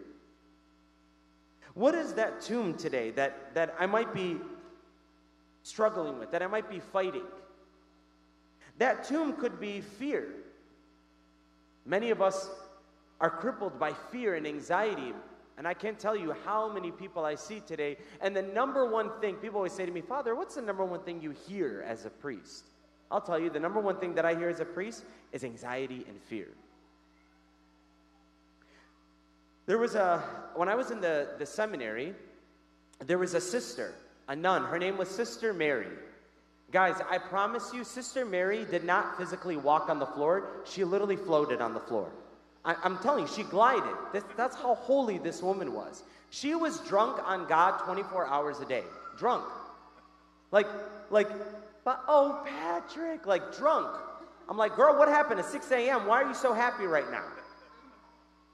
what 1.74 1.94
is 1.94 2.14
that 2.14 2.40
tomb 2.40 2.74
today 2.74 3.10
that, 3.12 3.54
that 3.54 3.74
I 3.78 3.86
might 3.86 4.12
be 4.12 4.36
struggling 5.62 6.18
with, 6.18 6.30
that 6.32 6.42
I 6.42 6.46
might 6.46 6.68
be 6.68 6.80
fighting? 6.80 7.24
That 8.78 9.04
tomb 9.04 9.34
could 9.34 9.60
be 9.60 9.80
fear. 9.80 10.28
Many 11.84 12.10
of 12.10 12.20
us 12.20 12.50
are 13.20 13.30
crippled 13.30 13.78
by 13.78 13.92
fear 14.10 14.34
and 14.34 14.46
anxiety. 14.46 15.12
And 15.58 15.68
I 15.68 15.74
can't 15.74 15.98
tell 15.98 16.16
you 16.16 16.34
how 16.44 16.72
many 16.72 16.90
people 16.90 17.24
I 17.24 17.34
see 17.34 17.60
today. 17.60 17.98
And 18.22 18.34
the 18.34 18.42
number 18.42 18.86
one 18.86 19.10
thing, 19.20 19.36
people 19.36 19.58
always 19.58 19.72
say 19.72 19.84
to 19.84 19.92
me, 19.92 20.00
Father, 20.00 20.34
what's 20.34 20.54
the 20.54 20.62
number 20.62 20.84
one 20.84 21.00
thing 21.00 21.20
you 21.20 21.32
hear 21.46 21.84
as 21.86 22.06
a 22.06 22.10
priest? 22.10 22.64
I'll 23.10 23.20
tell 23.20 23.38
you, 23.38 23.50
the 23.50 23.60
number 23.60 23.80
one 23.80 23.96
thing 23.96 24.14
that 24.14 24.24
I 24.24 24.34
hear 24.34 24.48
as 24.48 24.60
a 24.60 24.64
priest 24.64 25.04
is 25.32 25.44
anxiety 25.44 26.04
and 26.08 26.18
fear. 26.28 26.48
There 29.66 29.78
was 29.78 29.94
a, 29.94 30.18
when 30.54 30.68
I 30.68 30.74
was 30.74 30.90
in 30.90 31.00
the, 31.00 31.28
the 31.38 31.46
seminary, 31.46 32.14
there 33.04 33.18
was 33.18 33.34
a 33.34 33.40
sister, 33.40 33.92
a 34.28 34.34
nun. 34.34 34.64
Her 34.64 34.78
name 34.78 34.96
was 34.96 35.08
Sister 35.08 35.52
Mary. 35.52 35.88
Guys, 36.72 36.96
I 37.10 37.18
promise 37.18 37.72
you, 37.74 37.82
Sister 37.82 38.24
Mary 38.24 38.64
did 38.70 38.84
not 38.84 39.18
physically 39.18 39.56
walk 39.56 39.88
on 39.88 39.98
the 39.98 40.06
floor. 40.06 40.62
She 40.64 40.84
literally 40.84 41.16
floated 41.16 41.60
on 41.60 41.74
the 41.74 41.80
floor. 41.80 42.10
I, 42.64 42.76
am 42.84 42.98
telling 42.98 43.24
you, 43.24 43.32
she 43.34 43.42
glided. 43.42 43.94
This, 44.12 44.22
that's 44.36 44.54
how 44.54 44.76
holy 44.76 45.18
this 45.18 45.42
woman 45.42 45.72
was. 45.72 46.04
She 46.30 46.54
was 46.54 46.78
drunk 46.80 47.20
on 47.28 47.48
God 47.48 47.78
24 47.84 48.26
hours 48.28 48.60
a 48.60 48.66
day. 48.66 48.84
Drunk. 49.18 49.44
Like, 50.52 50.66
like, 51.10 51.28
but 51.84 52.04
oh, 52.06 52.46
Patrick, 52.46 53.26
like 53.26 53.56
drunk. 53.56 53.88
I'm 54.48 54.56
like, 54.56 54.76
girl, 54.76 54.96
what 54.96 55.08
happened 55.08 55.40
at 55.40 55.46
6 55.46 55.70
a.m.? 55.72 56.06
Why 56.06 56.22
are 56.22 56.28
you 56.28 56.34
so 56.34 56.52
happy 56.52 56.84
right 56.84 57.10
now? 57.10 57.24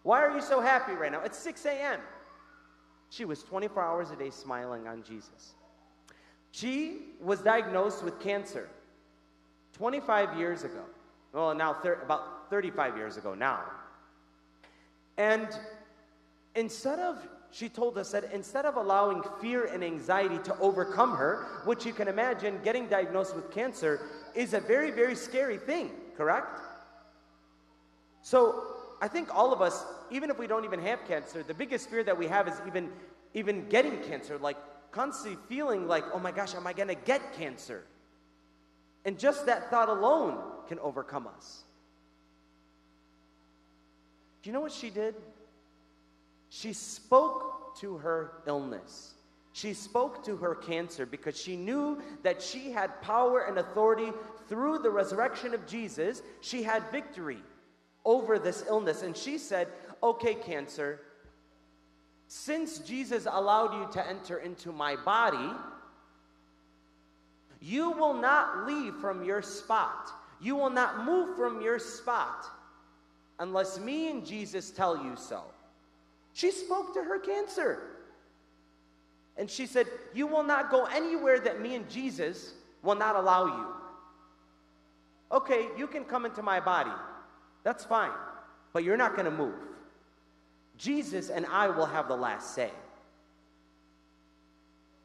Why 0.04 0.22
are 0.22 0.34
you 0.34 0.40
so 0.40 0.60
happy 0.60 0.92
right 0.92 1.10
now? 1.10 1.22
It's 1.22 1.38
6 1.38 1.66
a.m. 1.66 2.00
She 3.10 3.24
was 3.24 3.42
24 3.42 3.82
hours 3.82 4.10
a 4.10 4.16
day 4.16 4.30
smiling 4.30 4.86
on 4.86 5.02
Jesus. 5.02 5.55
She 6.52 6.98
was 7.20 7.40
diagnosed 7.40 8.02
with 8.02 8.20
cancer 8.20 8.68
25 9.74 10.38
years 10.38 10.64
ago. 10.64 10.82
Well, 11.32 11.54
now 11.54 11.74
thir- 11.74 12.00
about 12.02 12.50
35 12.50 12.96
years 12.96 13.16
ago 13.16 13.34
now. 13.34 13.60
And 15.18 15.48
instead 16.54 16.98
of, 16.98 17.18
she 17.50 17.68
told 17.68 17.96
us 17.98 18.10
that 18.12 18.32
instead 18.32 18.64
of 18.64 18.76
allowing 18.76 19.22
fear 19.40 19.66
and 19.66 19.82
anxiety 19.84 20.38
to 20.44 20.58
overcome 20.58 21.16
her, 21.16 21.46
which 21.64 21.86
you 21.86 21.92
can 21.92 22.08
imagine 22.08 22.60
getting 22.64 22.86
diagnosed 22.86 23.34
with 23.34 23.50
cancer 23.50 24.00
is 24.34 24.54
a 24.54 24.60
very, 24.60 24.90
very 24.90 25.14
scary 25.14 25.58
thing, 25.58 25.90
correct? 26.16 26.60
So 28.22 28.62
I 29.00 29.08
think 29.08 29.34
all 29.34 29.52
of 29.52 29.62
us, 29.62 29.84
even 30.10 30.30
if 30.30 30.38
we 30.38 30.46
don't 30.46 30.64
even 30.64 30.80
have 30.80 31.06
cancer, 31.06 31.42
the 31.42 31.54
biggest 31.54 31.88
fear 31.88 32.02
that 32.04 32.18
we 32.18 32.26
have 32.26 32.48
is 32.48 32.54
even, 32.66 32.90
even 33.34 33.68
getting 33.68 33.98
cancer, 34.02 34.38
like 34.38 34.56
constantly 34.96 35.38
feeling 35.46 35.86
like, 35.86 36.04
oh 36.14 36.18
my 36.18 36.32
gosh, 36.32 36.54
am 36.54 36.66
I 36.66 36.72
going 36.72 36.88
to 36.88 36.94
get 36.94 37.34
cancer? 37.34 37.84
And 39.04 39.18
just 39.18 39.44
that 39.44 39.70
thought 39.70 39.90
alone 39.90 40.38
can 40.68 40.78
overcome 40.78 41.26
us. 41.26 41.62
Do 44.42 44.48
you 44.48 44.54
know 44.54 44.60
what 44.60 44.72
she 44.72 44.88
did? 44.88 45.14
She 46.48 46.72
spoke 46.72 47.76
to 47.80 47.98
her 47.98 48.32
illness. 48.46 49.12
She 49.52 49.74
spoke 49.74 50.24
to 50.24 50.36
her 50.38 50.54
cancer 50.54 51.04
because 51.04 51.38
she 51.38 51.56
knew 51.56 52.00
that 52.22 52.40
she 52.40 52.70
had 52.70 53.02
power 53.02 53.42
and 53.42 53.58
authority 53.58 54.12
through 54.48 54.78
the 54.78 54.90
resurrection 54.90 55.52
of 55.52 55.66
Jesus. 55.66 56.22
She 56.40 56.62
had 56.62 56.82
victory 56.90 57.42
over 58.04 58.38
this 58.38 58.64
illness. 58.66 59.02
And 59.02 59.14
she 59.14 59.36
said, 59.36 59.68
Okay, 60.02 60.34
cancer, 60.34 61.00
since 62.28 62.78
Jesus 62.78 63.26
allowed 63.30 63.74
you 63.74 63.88
to 63.92 64.08
enter 64.08 64.38
into 64.38 64.72
my 64.72 64.96
body, 64.96 65.50
you 67.60 67.90
will 67.90 68.14
not 68.14 68.66
leave 68.66 68.94
from 68.96 69.24
your 69.24 69.42
spot. 69.42 70.10
You 70.40 70.56
will 70.56 70.70
not 70.70 71.04
move 71.04 71.36
from 71.36 71.60
your 71.62 71.78
spot 71.78 72.46
unless 73.38 73.78
me 73.78 74.10
and 74.10 74.26
Jesus 74.26 74.70
tell 74.70 74.96
you 74.96 75.14
so. 75.16 75.42
She 76.32 76.50
spoke 76.50 76.94
to 76.94 77.02
her 77.02 77.18
cancer. 77.18 77.80
And 79.38 79.50
she 79.50 79.66
said, 79.66 79.86
You 80.14 80.26
will 80.26 80.42
not 80.42 80.70
go 80.70 80.86
anywhere 80.86 81.40
that 81.40 81.60
me 81.60 81.74
and 81.74 81.88
Jesus 81.88 82.54
will 82.82 82.94
not 82.94 83.16
allow 83.16 83.46
you. 83.46 83.66
Okay, 85.32 85.66
you 85.76 85.86
can 85.86 86.04
come 86.04 86.24
into 86.24 86.42
my 86.42 86.60
body. 86.60 86.92
That's 87.64 87.84
fine. 87.84 88.12
But 88.72 88.84
you're 88.84 88.96
not 88.96 89.12
going 89.16 89.24
to 89.24 89.30
move. 89.30 89.54
Jesus 90.78 91.30
and 91.30 91.46
I 91.46 91.68
will 91.68 91.86
have 91.86 92.08
the 92.08 92.16
last 92.16 92.54
say. 92.54 92.70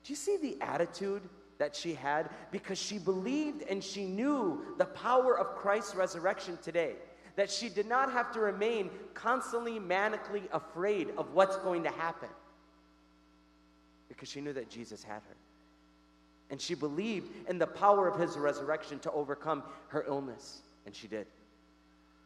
Do 0.03 0.11
you 0.11 0.17
see 0.17 0.37
the 0.37 0.57
attitude 0.61 1.21
that 1.57 1.75
she 1.75 1.93
had? 1.93 2.29
Because 2.51 2.77
she 2.77 2.97
believed 2.97 3.63
and 3.69 3.83
she 3.83 4.05
knew 4.05 4.65
the 4.77 4.85
power 4.85 5.37
of 5.37 5.55
Christ's 5.55 5.95
resurrection 5.95 6.57
today. 6.63 6.93
That 7.35 7.49
she 7.49 7.69
did 7.69 7.87
not 7.87 8.11
have 8.11 8.33
to 8.33 8.39
remain 8.39 8.89
constantly 9.13 9.79
manically 9.79 10.43
afraid 10.51 11.09
of 11.17 11.33
what's 11.33 11.55
going 11.57 11.83
to 11.83 11.91
happen. 11.91 12.29
Because 14.09 14.27
she 14.27 14.41
knew 14.41 14.53
that 14.53 14.69
Jesus 14.69 15.03
had 15.03 15.21
her. 15.21 15.35
And 16.49 16.59
she 16.59 16.75
believed 16.75 17.31
in 17.47 17.57
the 17.57 17.67
power 17.67 18.09
of 18.09 18.19
his 18.19 18.37
resurrection 18.37 18.99
to 18.99 19.11
overcome 19.11 19.63
her 19.87 20.03
illness. 20.05 20.61
And 20.85 20.93
she 20.93 21.07
did. 21.07 21.25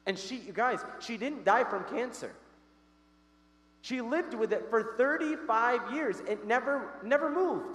And 0.08 0.18
she, 0.18 0.38
you 0.38 0.54
guys, 0.54 0.80
she 1.00 1.18
didn't 1.18 1.46
die 1.46 1.64
from 1.64 1.84
cancer. 1.84 2.32
She 3.86 4.02
lived 4.02 4.34
with 4.34 4.52
it 4.52 4.66
for 4.72 4.96
35 4.98 5.94
years. 5.94 6.20
It 6.22 6.48
never, 6.48 6.90
never 7.04 7.30
moved. 7.30 7.68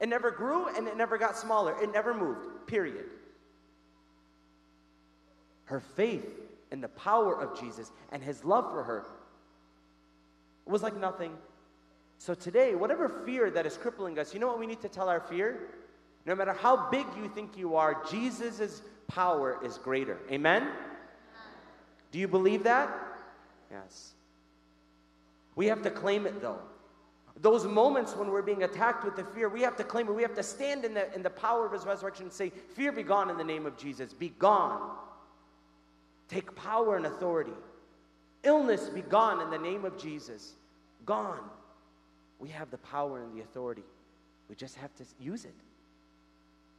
It 0.00 0.08
never 0.08 0.30
grew 0.30 0.66
and 0.68 0.88
it 0.88 0.96
never 0.96 1.18
got 1.18 1.36
smaller. 1.36 1.76
It 1.82 1.92
never 1.92 2.14
moved, 2.14 2.66
period. 2.66 3.04
Her 5.66 5.80
faith 5.80 6.40
in 6.72 6.80
the 6.80 6.88
power 6.88 7.38
of 7.38 7.60
Jesus 7.60 7.92
and 8.12 8.22
his 8.22 8.46
love 8.46 8.70
for 8.70 8.82
her 8.82 9.04
was 10.64 10.82
like 10.82 10.96
nothing. 10.96 11.36
So 12.16 12.32
today, 12.32 12.74
whatever 12.74 13.10
fear 13.26 13.50
that 13.50 13.66
is 13.66 13.76
crippling 13.76 14.18
us, 14.18 14.32
you 14.32 14.40
know 14.40 14.46
what 14.46 14.58
we 14.58 14.66
need 14.66 14.80
to 14.80 14.88
tell 14.88 15.10
our 15.10 15.20
fear? 15.20 15.68
No 16.24 16.34
matter 16.34 16.54
how 16.54 16.88
big 16.88 17.04
you 17.14 17.28
think 17.28 17.58
you 17.58 17.76
are, 17.76 18.02
Jesus' 18.10 18.80
power 19.06 19.58
is 19.62 19.76
greater. 19.76 20.16
Amen? 20.32 20.66
Do 22.10 22.18
you 22.18 22.26
believe 22.26 22.62
that? 22.62 22.88
Yes. 23.70 24.14
We 25.58 25.66
have 25.66 25.82
to 25.82 25.90
claim 25.90 26.24
it 26.24 26.40
though. 26.40 26.60
Those 27.40 27.66
moments 27.66 28.14
when 28.14 28.30
we're 28.30 28.42
being 28.42 28.62
attacked 28.62 29.04
with 29.04 29.16
the 29.16 29.24
fear, 29.24 29.48
we 29.48 29.60
have 29.62 29.74
to 29.78 29.82
claim 29.82 30.06
it. 30.06 30.14
We 30.14 30.22
have 30.22 30.36
to 30.36 30.42
stand 30.44 30.84
in 30.84 30.94
the, 30.94 31.12
in 31.16 31.24
the 31.24 31.30
power 31.30 31.66
of 31.66 31.72
his 31.72 31.84
resurrection 31.84 32.26
and 32.26 32.32
say, 32.32 32.52
Fear 32.74 32.92
be 32.92 33.02
gone 33.02 33.28
in 33.28 33.36
the 33.36 33.42
name 33.42 33.66
of 33.66 33.76
Jesus. 33.76 34.12
Be 34.12 34.28
gone. 34.38 34.92
Take 36.28 36.54
power 36.54 36.96
and 36.96 37.06
authority. 37.06 37.54
Illness 38.44 38.88
be 38.88 39.00
gone 39.00 39.40
in 39.40 39.50
the 39.50 39.58
name 39.58 39.84
of 39.84 39.98
Jesus. 39.98 40.52
Gone. 41.04 41.42
We 42.38 42.50
have 42.50 42.70
the 42.70 42.78
power 42.78 43.18
and 43.18 43.36
the 43.36 43.40
authority. 43.40 43.82
We 44.48 44.54
just 44.54 44.76
have 44.76 44.94
to 44.94 45.04
use 45.20 45.44
it. 45.44 45.54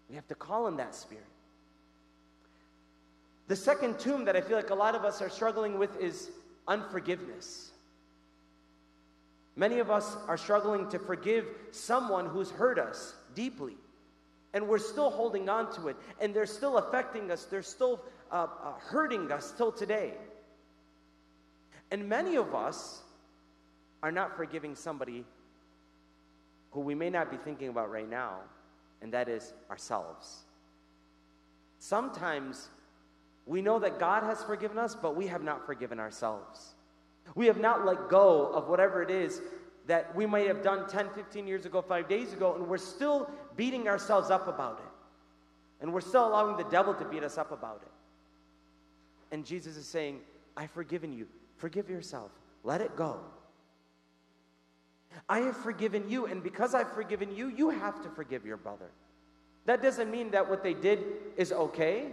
We 0.10 0.16
have 0.16 0.28
to 0.30 0.36
call 0.36 0.68
on 0.68 0.78
that 0.78 0.96
spirit. 0.96 1.26
The 3.50 3.58
second 3.58 4.00
tomb 4.00 4.24
that 4.24 4.38
I 4.38 4.42
feel 4.42 4.56
like 4.56 4.70
a 4.70 4.76
lot 4.76 4.96
of 4.96 5.04
us 5.04 5.22
are 5.22 5.30
struggling 5.30 5.78
with 5.78 6.00
is 6.00 6.30
unforgiveness. 6.66 7.72
Many 9.60 9.80
of 9.80 9.92
us 9.92 10.16
are 10.30 10.38
struggling 10.38 10.88
to 10.92 10.98
forgive 10.98 11.46
someone 11.72 12.28
who's 12.28 12.50
hurt 12.50 12.80
us 12.80 13.14
deeply. 13.36 13.76
And 14.54 14.70
we're 14.70 14.80
still 14.80 15.10
holding 15.10 15.50
on 15.50 15.70
to 15.74 15.90
it. 15.90 15.98
And 16.22 16.34
they're 16.34 16.46
still 16.46 16.78
affecting 16.78 17.30
us. 17.30 17.44
They're 17.44 17.62
still 17.62 18.00
uh, 18.32 18.48
uh, 18.64 18.72
hurting 18.80 19.34
us 19.34 19.52
till 19.58 19.74
today. 19.74 20.14
And 21.92 22.08
many 22.08 22.38
of 22.38 22.56
us 22.56 23.02
are 24.02 24.14
not 24.14 24.38
forgiving 24.38 24.76
somebody 24.76 25.26
who 26.72 26.80
we 26.80 26.96
may 26.96 27.10
not 27.10 27.30
be 27.30 27.36
thinking 27.36 27.68
about 27.68 27.92
right 27.92 28.10
now, 28.10 28.36
and 29.02 29.12
that 29.12 29.28
is 29.28 29.52
ourselves. 29.70 30.38
Sometimes 31.80 32.70
we 33.46 33.62
know 33.62 33.78
that 33.80 34.00
God 34.00 34.24
has 34.24 34.42
forgiven 34.42 34.78
us, 34.78 34.96
but 34.96 35.18
we 35.18 35.28
have 35.28 35.44
not 35.44 35.66
forgiven 35.66 36.00
ourselves. 36.00 36.76
We 37.36 37.48
have 37.48 37.60
not 37.60 37.86
let 37.86 38.10
go 38.10 38.48
of 38.48 38.68
whatever 38.68 39.02
it 39.02 39.12
is 39.12 39.42
that 39.88 40.16
we 40.16 40.26
might 40.26 40.48
have 40.48 40.62
done 40.62 40.88
10, 40.88 41.10
15 41.16 41.48
years 41.48 41.66
ago, 41.66 41.82
five 41.82 42.08
days 42.08 42.32
ago, 42.32 42.56
and 42.56 42.68
we're 42.68 42.78
still 42.78 43.30
beating 43.56 43.88
ourselves 43.88 44.30
up 44.30 44.48
about 44.48 44.80
it. 44.80 44.92
And 45.82 45.94
we're 45.94 46.02
still 46.02 46.28
allowing 46.28 46.58
the 46.58 46.70
devil 46.70 46.94
to 46.94 47.06
beat 47.06 47.24
us 47.24 47.38
up 47.38 47.52
about 47.52 47.82
it. 47.84 47.92
And 49.34 49.46
Jesus 49.46 49.78
is 49.78 49.88
saying, 49.88 50.20
I've 50.56 50.72
forgiven 50.72 51.12
you. 51.12 51.28
Forgive 51.58 51.90
yourself. 51.90 52.32
Let 52.64 52.82
it 52.82 52.96
go. 52.96 53.20
I 55.28 55.40
have 55.40 55.58
forgiven 55.58 56.10
you, 56.10 56.26
and 56.28 56.44
because 56.44 56.74
I've 56.76 56.92
forgiven 56.94 57.36
you, 57.36 57.48
you 57.50 57.70
have 57.70 58.02
to 58.04 58.10
forgive 58.10 58.46
your 58.46 58.58
brother. 58.58 58.92
That 59.66 59.82
doesn't 59.82 60.12
mean 60.12 60.32
that 60.32 60.50
what 60.50 60.64
they 60.64 60.74
did 60.74 61.04
is 61.38 61.52
okay. 61.52 62.08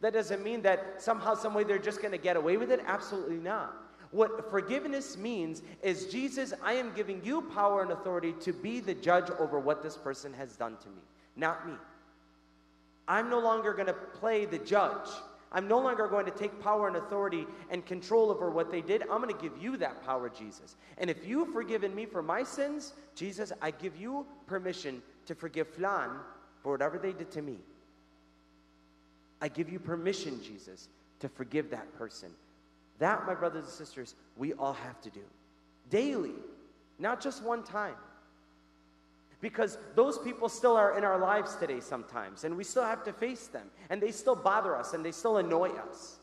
That 0.00 0.12
doesn't 0.12 0.42
mean 0.42 0.62
that 0.62 1.02
somehow, 1.02 1.34
some 1.34 1.54
way 1.54 1.64
they're 1.64 1.78
just 1.78 2.00
going 2.00 2.12
to 2.12 2.18
get 2.18 2.36
away 2.36 2.56
with 2.56 2.70
it. 2.70 2.80
Absolutely 2.86 3.36
not. 3.36 3.74
What 4.10 4.50
forgiveness 4.50 5.16
means 5.16 5.62
is 5.82 6.06
Jesus, 6.06 6.54
I 6.62 6.74
am 6.74 6.94
giving 6.94 7.20
you 7.24 7.42
power 7.42 7.82
and 7.82 7.90
authority 7.90 8.34
to 8.40 8.52
be 8.52 8.80
the 8.80 8.94
judge 8.94 9.30
over 9.38 9.58
what 9.60 9.82
this 9.82 9.96
person 9.96 10.32
has 10.34 10.56
done 10.56 10.76
to 10.78 10.88
me, 10.88 11.02
not 11.36 11.66
me. 11.66 11.74
I'm 13.06 13.28
no 13.28 13.38
longer 13.38 13.72
going 13.72 13.86
to 13.86 13.92
play 13.92 14.44
the 14.44 14.58
judge. 14.58 15.08
I'm 15.50 15.66
no 15.66 15.78
longer 15.78 16.08
going 16.08 16.26
to 16.26 16.30
take 16.30 16.60
power 16.60 16.88
and 16.88 16.96
authority 16.96 17.46
and 17.70 17.84
control 17.86 18.30
over 18.30 18.50
what 18.50 18.70
they 18.70 18.82
did. 18.82 19.02
I'm 19.02 19.22
going 19.22 19.34
to 19.34 19.40
give 19.40 19.62
you 19.62 19.78
that 19.78 20.04
power, 20.04 20.28
Jesus. 20.28 20.76
And 20.98 21.08
if 21.08 21.26
you've 21.26 21.52
forgiven 21.52 21.94
me 21.94 22.04
for 22.04 22.22
my 22.22 22.42
sins, 22.42 22.92
Jesus, 23.14 23.50
I 23.62 23.70
give 23.70 23.98
you 23.98 24.26
permission 24.46 25.02
to 25.26 25.34
forgive 25.34 25.68
Flan 25.68 26.10
for 26.62 26.72
whatever 26.72 26.98
they 26.98 27.12
did 27.12 27.30
to 27.32 27.42
me. 27.42 27.56
I 29.40 29.48
give 29.48 29.70
you 29.70 29.78
permission, 29.78 30.42
Jesus, 30.42 30.88
to 31.20 31.28
forgive 31.28 31.70
that 31.70 31.96
person. 31.96 32.30
That, 32.98 33.26
my 33.26 33.34
brothers 33.34 33.64
and 33.64 33.72
sisters, 33.72 34.14
we 34.36 34.52
all 34.54 34.72
have 34.72 35.00
to 35.02 35.10
do 35.10 35.20
daily, 35.90 36.34
not 36.98 37.20
just 37.20 37.42
one 37.42 37.62
time. 37.62 37.94
Because 39.40 39.78
those 39.94 40.18
people 40.18 40.48
still 40.48 40.76
are 40.76 40.98
in 40.98 41.04
our 41.04 41.18
lives 41.18 41.54
today 41.54 41.78
sometimes, 41.78 42.42
and 42.42 42.56
we 42.56 42.64
still 42.64 42.82
have 42.82 43.04
to 43.04 43.12
face 43.12 43.46
them, 43.46 43.68
and 43.88 44.02
they 44.02 44.10
still 44.10 44.34
bother 44.34 44.74
us, 44.74 44.94
and 44.94 45.04
they 45.04 45.12
still 45.12 45.36
annoy 45.36 45.70
us. 45.90 46.16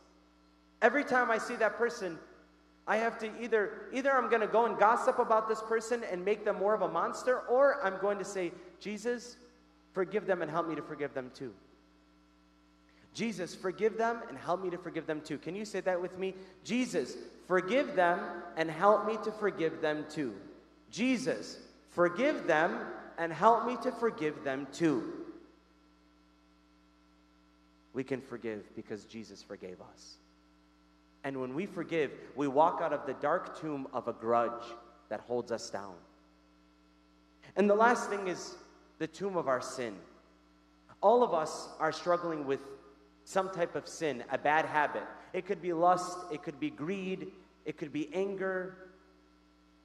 Every 0.81 1.05
time 1.05 1.31
I 1.31 1.37
see 1.37 1.55
that 1.55 1.77
person, 1.77 2.19
I 2.87 2.97
have 2.97 3.17
to 3.19 3.31
either 3.41 3.87
either 3.93 4.11
I'm 4.11 4.29
going 4.29 4.41
to 4.41 4.47
go 4.47 4.65
and 4.65 4.77
gossip 4.77 5.17
about 5.17 5.47
this 5.47 5.61
person 5.61 6.03
and 6.11 6.23
make 6.23 6.45
them 6.45 6.57
more 6.57 6.75
of 6.75 6.81
a 6.81 6.89
monster, 6.89 7.39
or 7.49 7.83
I'm 7.83 7.97
going 8.01 8.17
to 8.19 8.25
say, 8.25 8.51
Jesus, 8.79 9.37
forgive 9.93 10.27
them 10.27 10.41
and 10.41 10.51
help 10.51 10.67
me 10.67 10.75
to 10.75 10.81
forgive 10.81 11.13
them 11.13 11.31
too. 11.33 11.53
Jesus, 13.15 13.55
forgive 13.55 13.97
them 13.97 14.17
and 14.27 14.37
help 14.37 14.61
me 14.61 14.69
to 14.69 14.77
forgive 14.77 15.07
them 15.07 15.21
too. 15.21 15.37
Can 15.37 15.55
you 15.55 15.63
say 15.63 15.79
that 15.79 16.01
with 16.01 16.19
me? 16.19 16.35
Jesus, 16.65 17.15
forgive 17.47 17.95
them 17.95 18.19
and 18.57 18.69
help 18.69 19.07
me 19.07 19.17
to 19.23 19.31
forgive 19.31 19.81
them 19.81 20.05
too. 20.09 20.35
Jesus, 20.91 21.57
forgive 21.91 22.45
them 22.45 22.77
and 23.17 23.31
help 23.31 23.65
me 23.65 23.77
to 23.83 23.91
forgive 23.93 24.43
them 24.43 24.67
too. 24.73 25.13
We 27.93 28.03
can 28.03 28.19
forgive 28.19 28.63
because 28.75 29.05
Jesus 29.05 29.41
forgave 29.41 29.77
us. 29.79 30.15
And 31.23 31.39
when 31.39 31.55
we 31.55 31.65
forgive, 31.65 32.11
we 32.35 32.49
walk 32.49 32.81
out 32.81 32.91
of 32.91 33.05
the 33.05 33.13
dark 33.13 33.61
tomb 33.61 33.87
of 33.93 34.09
a 34.09 34.13
grudge 34.13 34.65
that 35.07 35.21
holds 35.21 35.53
us 35.53 35.69
down. 35.69 35.93
And 37.55 37.69
the 37.69 37.75
last 37.75 38.09
thing 38.09 38.27
is 38.27 38.55
the 38.99 39.07
tomb 39.07 39.37
of 39.37 39.47
our 39.47 39.61
sin. 39.61 39.95
All 41.01 41.23
of 41.23 41.33
us 41.33 41.69
are 41.79 41.93
struggling 41.93 42.45
with 42.45 42.59
some 43.25 43.49
type 43.49 43.75
of 43.75 43.87
sin, 43.87 44.23
a 44.31 44.37
bad 44.37 44.65
habit. 44.65 45.03
It 45.33 45.45
could 45.45 45.61
be 45.61 45.73
lust, 45.73 46.17
it 46.31 46.43
could 46.43 46.59
be 46.59 46.69
greed, 46.69 47.27
it 47.65 47.77
could 47.77 47.91
be 47.91 48.09
anger, 48.13 48.77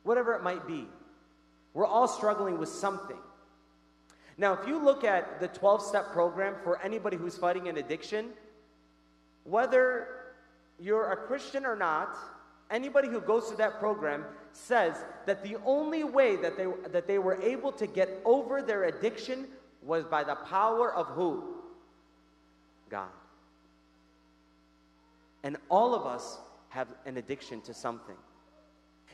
whatever 0.04 0.34
it 0.34 0.42
might 0.42 0.66
be. 0.66 0.86
We're 1.74 1.86
all 1.86 2.06
struggling 2.06 2.58
with 2.58 2.68
something. 2.68 3.16
Now, 4.36 4.54
if 4.54 4.66
you 4.66 4.82
look 4.82 5.04
at 5.04 5.40
the 5.40 5.48
12 5.48 5.82
step 5.82 6.12
program 6.12 6.54
for 6.62 6.80
anybody 6.82 7.16
who's 7.16 7.36
fighting 7.36 7.68
an 7.68 7.78
addiction, 7.78 8.28
whether 9.44 10.08
you're 10.78 11.12
a 11.12 11.16
Christian 11.16 11.64
or 11.64 11.76
not, 11.76 12.16
anybody 12.70 13.08
who 13.08 13.20
goes 13.20 13.46
through 13.46 13.58
that 13.58 13.78
program 13.78 14.24
says 14.52 14.94
that 15.26 15.42
the 15.42 15.56
only 15.64 16.04
way 16.04 16.36
that 16.36 16.56
they, 16.56 16.66
that 16.90 17.06
they 17.06 17.18
were 17.18 17.40
able 17.42 17.72
to 17.72 17.86
get 17.86 18.20
over 18.24 18.62
their 18.62 18.84
addiction 18.84 19.46
was 19.82 20.04
by 20.04 20.24
the 20.24 20.34
power 20.34 20.92
of 20.92 21.06
who? 21.08 21.56
God. 22.90 23.08
And 25.42 25.56
all 25.68 25.94
of 25.94 26.06
us 26.06 26.38
have 26.68 26.88
an 27.06 27.16
addiction 27.16 27.60
to 27.62 27.74
something. 27.74 28.16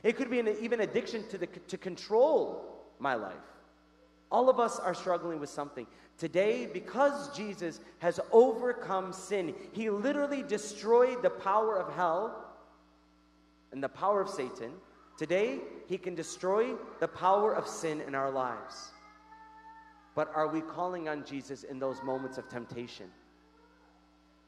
It 0.03 0.17
could 0.17 0.31
be 0.31 0.41
an 0.41 0.49
even 0.61 0.81
addiction 0.81 1.27
to, 1.29 1.39
the, 1.39 1.47
to 1.47 1.79
control 1.79 2.85
my 2.99 3.15
life. 3.15 3.35
All 4.31 4.51
of 4.51 4.59
us 4.59 4.79
are 4.79 4.95
struggling 4.95 5.41
with 5.41 5.51
something. 5.51 5.87
Today, 6.19 6.69
because 6.73 7.35
Jesus 7.37 7.81
has 7.99 8.19
overcome 8.33 9.13
sin, 9.13 9.55
he 9.73 9.91
literally 9.91 10.43
destroyed 10.43 11.23
the 11.23 11.31
power 11.31 11.79
of 11.79 11.95
hell 11.95 12.45
and 13.73 13.83
the 13.83 13.89
power 13.89 14.21
of 14.21 14.29
Satan. 14.29 14.73
Today, 15.19 15.61
he 15.87 15.99
can 15.99 16.15
destroy 16.15 16.75
the 17.01 17.09
power 17.09 17.55
of 17.55 17.69
sin 17.69 18.01
in 18.01 18.15
our 18.15 18.31
lives. 18.31 18.91
But 20.15 20.33
are 20.35 20.49
we 20.49 20.63
calling 20.63 21.09
on 21.09 21.25
Jesus 21.25 21.63
in 21.63 21.79
those 21.79 22.03
moments 22.03 22.39
of 22.39 22.49
temptation? 22.49 23.07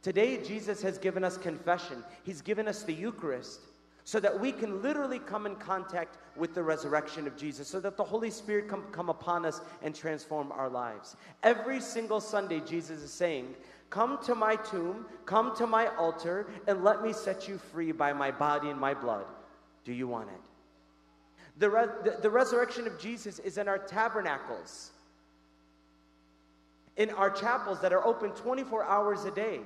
Today, 0.02 0.42
Jesus 0.42 0.80
has 0.82 0.98
given 0.98 1.24
us 1.24 1.36
confession, 1.36 2.04
He's 2.24 2.40
given 2.40 2.68
us 2.68 2.82
the 2.82 2.94
Eucharist 2.94 3.60
so 4.08 4.18
that 4.18 4.40
we 4.40 4.52
can 4.52 4.80
literally 4.80 5.18
come 5.18 5.44
in 5.44 5.54
contact 5.56 6.16
with 6.34 6.54
the 6.54 6.62
resurrection 6.62 7.26
of 7.26 7.36
Jesus, 7.36 7.68
so 7.68 7.78
that 7.78 7.98
the 7.98 8.04
Holy 8.04 8.30
Spirit 8.30 8.66
can 8.66 8.80
come 8.90 9.10
upon 9.10 9.44
us 9.44 9.60
and 9.82 9.94
transform 9.94 10.50
our 10.52 10.70
lives. 10.70 11.14
Every 11.42 11.78
single 11.78 12.18
Sunday, 12.18 12.60
Jesus 12.60 13.02
is 13.02 13.12
saying, 13.12 13.54
Come 13.90 14.18
to 14.24 14.34
my 14.34 14.56
tomb, 14.56 15.04
come 15.26 15.54
to 15.56 15.66
my 15.66 15.88
altar, 15.96 16.46
and 16.66 16.82
let 16.82 17.02
me 17.02 17.12
set 17.12 17.48
you 17.48 17.58
free 17.58 17.92
by 17.92 18.14
my 18.14 18.30
body 18.30 18.70
and 18.70 18.80
my 18.80 18.94
blood. 18.94 19.26
Do 19.84 19.92
you 19.92 20.08
want 20.08 20.30
it? 20.30 20.40
The, 21.58 21.68
re- 21.68 21.86
the, 22.02 22.16
the 22.22 22.30
resurrection 22.30 22.86
of 22.86 22.98
Jesus 22.98 23.38
is 23.40 23.58
in 23.58 23.68
our 23.68 23.78
tabernacles, 23.78 24.90
in 26.96 27.10
our 27.10 27.28
chapels 27.28 27.78
that 27.82 27.92
are 27.92 28.06
open 28.06 28.30
24 28.30 28.84
hours 28.84 29.24
a 29.24 29.30
day. 29.30 29.60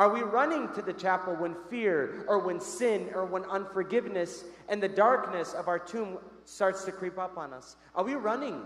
Are 0.00 0.08
we 0.08 0.22
running 0.22 0.72
to 0.72 0.80
the 0.80 0.94
chapel 0.94 1.36
when 1.36 1.54
fear 1.68 2.24
or 2.26 2.38
when 2.38 2.58
sin 2.58 3.10
or 3.14 3.26
when 3.26 3.44
unforgiveness 3.44 4.44
and 4.70 4.82
the 4.82 4.88
darkness 4.88 5.52
of 5.52 5.68
our 5.68 5.78
tomb 5.78 6.16
starts 6.46 6.84
to 6.84 6.90
creep 6.90 7.18
up 7.18 7.36
on 7.36 7.52
us? 7.52 7.76
Are 7.94 8.02
we 8.02 8.14
running 8.14 8.62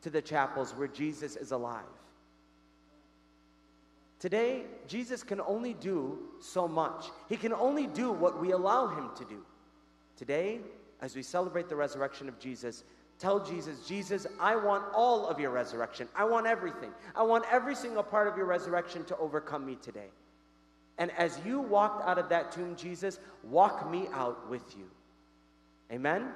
to 0.00 0.08
the 0.08 0.22
chapels 0.22 0.72
where 0.72 0.88
Jesus 0.88 1.36
is 1.36 1.52
alive? 1.52 1.84
Today, 4.20 4.62
Jesus 4.86 5.22
can 5.22 5.38
only 5.42 5.74
do 5.74 6.18
so 6.40 6.66
much. 6.66 7.10
He 7.28 7.36
can 7.36 7.52
only 7.52 7.86
do 7.86 8.10
what 8.10 8.40
we 8.40 8.52
allow 8.52 8.86
him 8.86 9.10
to 9.18 9.26
do. 9.26 9.44
Today, 10.16 10.60
as 11.02 11.14
we 11.14 11.22
celebrate 11.22 11.68
the 11.68 11.76
resurrection 11.76 12.26
of 12.26 12.38
Jesus, 12.38 12.84
tell 13.18 13.38
Jesus, 13.44 13.86
Jesus, 13.86 14.26
I 14.40 14.56
want 14.56 14.84
all 14.94 15.26
of 15.26 15.38
your 15.38 15.50
resurrection. 15.50 16.08
I 16.16 16.24
want 16.24 16.46
everything. 16.46 16.90
I 17.14 17.22
want 17.22 17.44
every 17.52 17.74
single 17.74 18.02
part 18.02 18.28
of 18.28 18.38
your 18.38 18.46
resurrection 18.46 19.04
to 19.04 19.16
overcome 19.18 19.66
me 19.66 19.76
today. 19.82 20.08
And 20.98 21.12
as 21.16 21.38
you 21.44 21.60
walked 21.60 22.06
out 22.06 22.18
of 22.18 22.28
that 22.28 22.52
tomb, 22.52 22.74
Jesus, 22.76 23.18
walk 23.44 23.90
me 23.90 24.08
out 24.12 24.48
with 24.50 24.76
you. 24.76 24.84
Amen? 25.92 26.28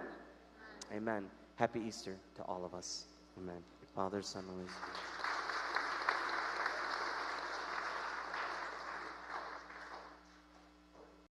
Amen. 0.94 1.24
Happy 1.56 1.80
Easter 1.80 2.16
to 2.36 2.42
all 2.42 2.64
of 2.64 2.74
us. 2.74 3.04
Amen. 3.38 3.58
Father, 3.94 4.22
Son, 4.22 4.44
Holy 4.48 4.64
Spirit. 4.64 5.11